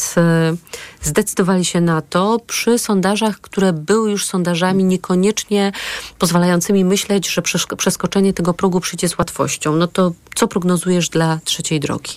[1.01, 5.71] Zdecydowali się na to przy sondażach, które były już sondażami niekoniecznie
[6.19, 7.41] pozwalającymi myśleć, że
[7.77, 9.75] przeskoczenie tego progu przyjdzie z łatwością.
[9.75, 12.13] No to co prognozujesz dla trzeciej drogi?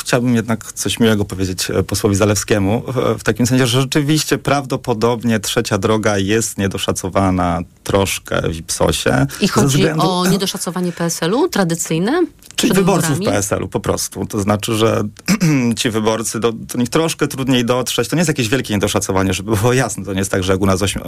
[0.00, 2.82] Chciałbym jednak coś miłego powiedzieć e, posłowi Zalewskiemu,
[3.18, 9.26] w takim sensie, że rzeczywiście prawdopodobnie trzecia droga jest niedoszacowana troszkę w Ipsosie.
[9.40, 10.10] I chodzi względu...
[10.10, 12.22] o niedoszacowanie PSL-u tradycyjne?
[12.56, 14.26] Czyli wyborców PSL-u po prostu.
[14.26, 15.02] To znaczy, że
[15.78, 18.08] ci wyborcy, do, do, nich troszkę trudniej dotrzeć.
[18.08, 20.04] To nie jest jakieś wielkie niedoszacowanie, żeby było jasne.
[20.04, 21.02] To nie jest tak, że jak u nas 8,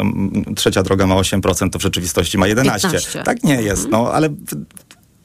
[0.57, 2.65] trzecia droga ma 8%, to w rzeczywistości ma 11%.
[2.65, 3.23] 15.
[3.23, 4.29] Tak nie jest, no ale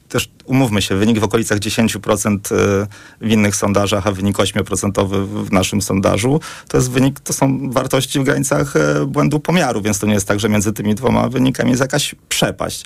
[0.08, 2.86] też umówmy się, wynik w okolicach 10% y,
[3.20, 8.20] w innych sondażach, a wynik 8% w naszym sondażu, to jest wynik, to są wartości
[8.20, 11.70] w granicach e, błędu pomiaru, więc to nie jest tak, że między tymi dwoma wynikami
[11.70, 12.84] jest jakaś przepaść.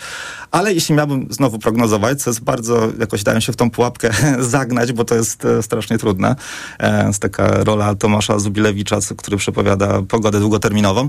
[0.50, 4.10] Ale jeśli miałbym znowu prognozować, co jest bardzo, jakoś dają się w tą pułapkę
[4.40, 6.36] zagnać, bo to jest e, strasznie trudne.
[6.78, 11.08] E, jest taka rola Tomasza Zubilewicza, który przepowiada pogodę długoterminową.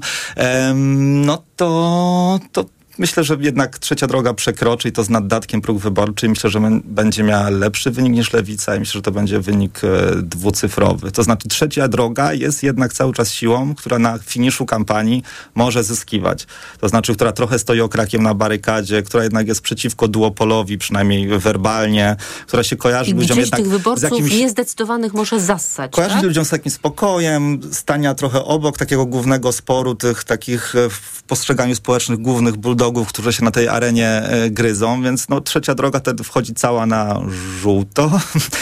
[1.25, 2.65] No to, to
[3.03, 6.29] Myślę, że jednak trzecia droga przekroczy i to z naddatkiem próg wyborczy.
[6.29, 10.15] Myślę, że będzie miała lepszy wynik niż lewica i myślę, że to będzie wynik e,
[10.21, 11.11] dwucyfrowy.
[11.11, 15.23] To znaczy trzecia droga jest jednak cały czas siłą, która na finiszu kampanii
[15.55, 16.47] może zyskiwać.
[16.79, 22.15] To znaczy, która trochę stoi okrakiem na barykadzie, która jednak jest przeciwko duopolowi, przynajmniej werbalnie,
[22.47, 24.31] która się kojarzy I ludziom jednak tych wyborców z jakimś...
[24.31, 26.23] niezdecydowanych może zassać, Kojarzy tak?
[26.23, 31.75] ludziom z takim spokojem, stania trochę obok takiego głównego sporu tych takich e, w postrzeganiu
[31.75, 35.99] społecznych głównych bulldogów dogów, którzy się na tej arenie e, gryzą, więc no, trzecia droga
[35.99, 37.21] wtedy wchodzi cała na
[37.61, 38.11] żółto.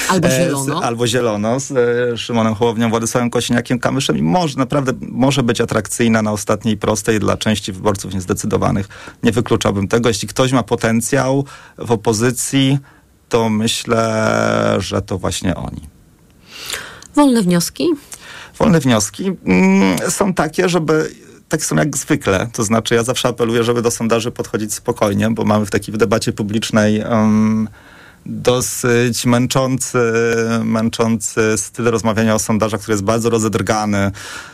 [0.09, 0.79] Albo e, zielono.
[0.79, 5.61] Z, albo zielono z e, Szymonem Hołownią, Władysławem Kosiniakiem, Kamyszem i może naprawdę może być
[5.61, 8.87] atrakcyjna na ostatniej prostej dla części wyborców niezdecydowanych.
[9.23, 10.09] Nie wykluczałbym tego.
[10.09, 11.45] Jeśli ktoś ma potencjał
[11.77, 12.77] w opozycji,
[13.29, 15.81] to myślę, że to właśnie oni.
[17.15, 17.87] Wolne wnioski?
[18.59, 21.11] Wolne wnioski mm, są takie, żeby
[21.51, 22.47] tak są jak zwykle.
[22.53, 26.33] To znaczy ja zawsze apeluję, żeby do sondaży podchodzić spokojnie, bo mamy w takiej debacie
[26.33, 27.69] publicznej um,
[28.25, 29.99] dosyć męczący,
[30.63, 34.11] męczący styl rozmawiania o sondażach, który jest bardzo rozedrgany,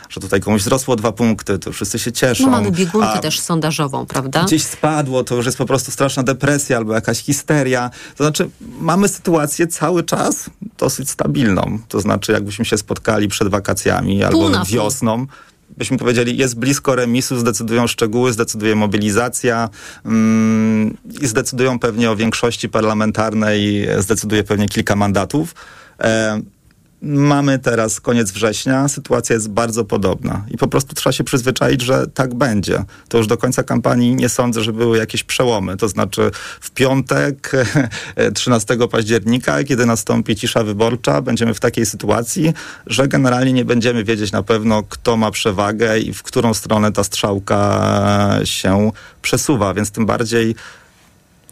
[0.08, 2.44] że tutaj komuś wzrosło dwa punkty, to wszyscy się cieszą.
[2.44, 4.44] No mamy biegunkę też sondażową, prawda?
[4.44, 7.90] Gdzieś spadło, to już jest po prostu straszna depresja albo jakaś histeria.
[8.16, 11.78] To znaczy mamy sytuację cały czas dosyć stabilną.
[11.88, 15.26] To znaczy jakbyśmy się spotkali przed wakacjami albo wiosną,
[15.76, 19.68] byśmy powiedzieli, jest blisko remisu, zdecydują szczegóły, zdecyduje mobilizacja
[20.04, 25.54] mm, i zdecydują pewnie o większości parlamentarnej, zdecyduje pewnie kilka mandatów.
[26.00, 26.40] E,
[27.02, 32.06] Mamy teraz koniec września, sytuacja jest bardzo podobna i po prostu trzeba się przyzwyczaić, że
[32.06, 32.84] tak będzie.
[33.08, 35.76] To już do końca kampanii nie sądzę, że były jakieś przełomy.
[35.76, 36.30] To znaczy
[36.60, 37.52] w piątek
[38.34, 42.52] 13 października, kiedy nastąpi cisza wyborcza, będziemy w takiej sytuacji,
[42.86, 47.04] że generalnie nie będziemy wiedzieć na pewno, kto ma przewagę i w którą stronę ta
[47.04, 48.90] strzałka się
[49.22, 50.54] przesuwa, więc tym bardziej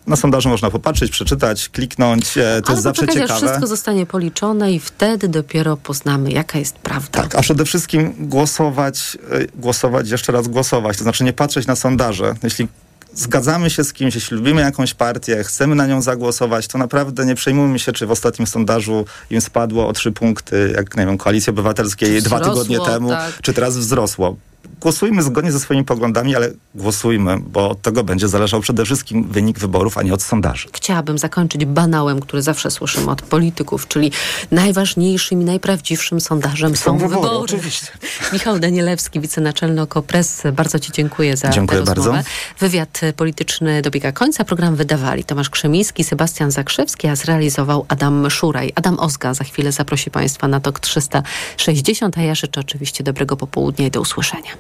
[0.06, 2.34] na sondażu można popatrzeć, przeczytać, kliknąć.
[2.34, 3.34] To Ale jest zawsze ciekawe.
[3.34, 7.22] aż wszystko zostanie policzone i wtedy dopiero poznamy, jaka jest prawda.
[7.22, 10.96] Tak, a przede wszystkim głosować, y, głosować, jeszcze raz głosować.
[10.96, 12.34] To znaczy nie patrzeć na sondaże.
[12.42, 12.68] Jeśli
[13.14, 17.34] zgadzamy się z kimś, jeśli lubimy jakąś partię, chcemy na nią zagłosować, to naprawdę nie
[17.34, 21.50] przejmujmy się, czy w ostatnim sondażu im spadło o trzy punkty, jak nie wiem, Koalicji
[21.50, 23.32] Obywatelskiej dwa tygodnie temu, tak.
[23.42, 24.36] czy teraz wzrosło
[24.80, 29.58] głosujmy zgodnie ze swoimi poglądami, ale głosujmy, bo od tego będzie zależał przede wszystkim wynik
[29.58, 30.68] wyborów, a nie od sondaży.
[30.72, 34.12] Chciałabym zakończyć banałem, który zawsze słyszymy od polityków, czyli
[34.50, 37.14] najważniejszym i najprawdziwszym sondażem są, wybory.
[37.14, 37.36] wybory.
[37.36, 37.86] Oczywiście.
[38.32, 42.12] Michał Danielewski, wicenaczelny Okopres, bardzo Ci dziękuję za dziękuję tę rozmowę.
[42.12, 42.30] Bardzo.
[42.58, 44.44] Wywiad polityczny dobiega końca.
[44.44, 48.72] Program wydawali Tomasz Krzemiński, Sebastian Zakrzewski, a zrealizował Adam Szuraj.
[48.74, 53.86] Adam Ozga za chwilę zaprosi Państwa na TOK 360, a ja życzę oczywiście dobrego popołudnia
[53.86, 54.50] i do usłyszenia.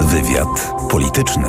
[0.00, 1.48] Wywiad polityczny.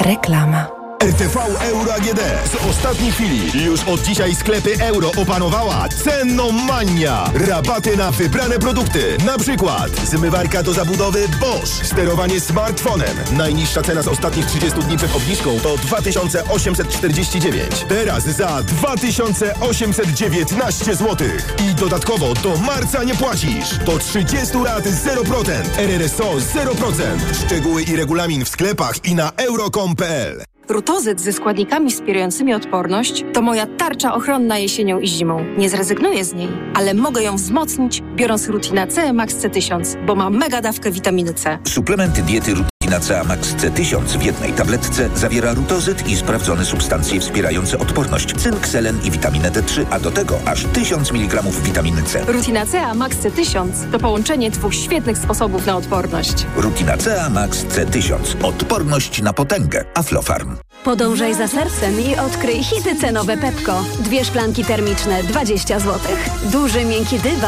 [0.00, 0.79] Reklama.
[1.00, 2.20] RTV Euro AGD.
[2.52, 3.64] Z ostatniej chwili.
[3.64, 7.30] Już od dzisiaj sklepy euro opanowała cennomania.
[7.34, 9.16] Rabaty na wybrane produkty.
[9.26, 11.86] Na przykład zmywarka do zabudowy Bosch.
[11.86, 13.16] Sterowanie smartfonem.
[13.32, 17.84] Najniższa cena z ostatnich 30 dni przed obniżką to 2849.
[17.88, 21.28] Teraz za 2819 zł.
[21.70, 23.78] I dodatkowo do marca nie płacisz.
[23.86, 25.52] Do 30 lat 0%.
[25.78, 27.18] RRSO 0%.
[27.46, 30.49] Szczegóły i regulamin w sklepach i na euro.com.pl.
[30.70, 35.44] Rutozyt ze składnikami wspierającymi odporność to moja tarcza ochronna jesienią i zimą.
[35.58, 40.30] Nie zrezygnuję z niej, ale mogę ją wzmocnić, biorąc Rutina C Max C1000, bo ma
[40.30, 41.58] mega dawkę witaminy C.
[41.64, 42.69] Suplementy diety Rutina
[43.00, 48.98] C Max C1000 w jednej tabletce zawiera rutozyt i sprawdzone substancje wspierające odporność, cynk, selen
[49.04, 52.24] i witaminę D3, a do tego aż 1000 mg witaminy C.
[52.26, 56.46] Rutina C Max C1000 to połączenie dwóch świetnych sposobów na odporność.
[56.56, 58.44] Rutina C Max C1000.
[58.44, 59.84] Odporność na potęgę.
[59.94, 60.56] Aflofarm.
[60.84, 63.84] Podążaj za sercem i odkryj hity cenowe Pepko.
[64.00, 66.00] Dwie szklanki termiczne 20 zł.
[66.42, 67.30] Duży miękki dywan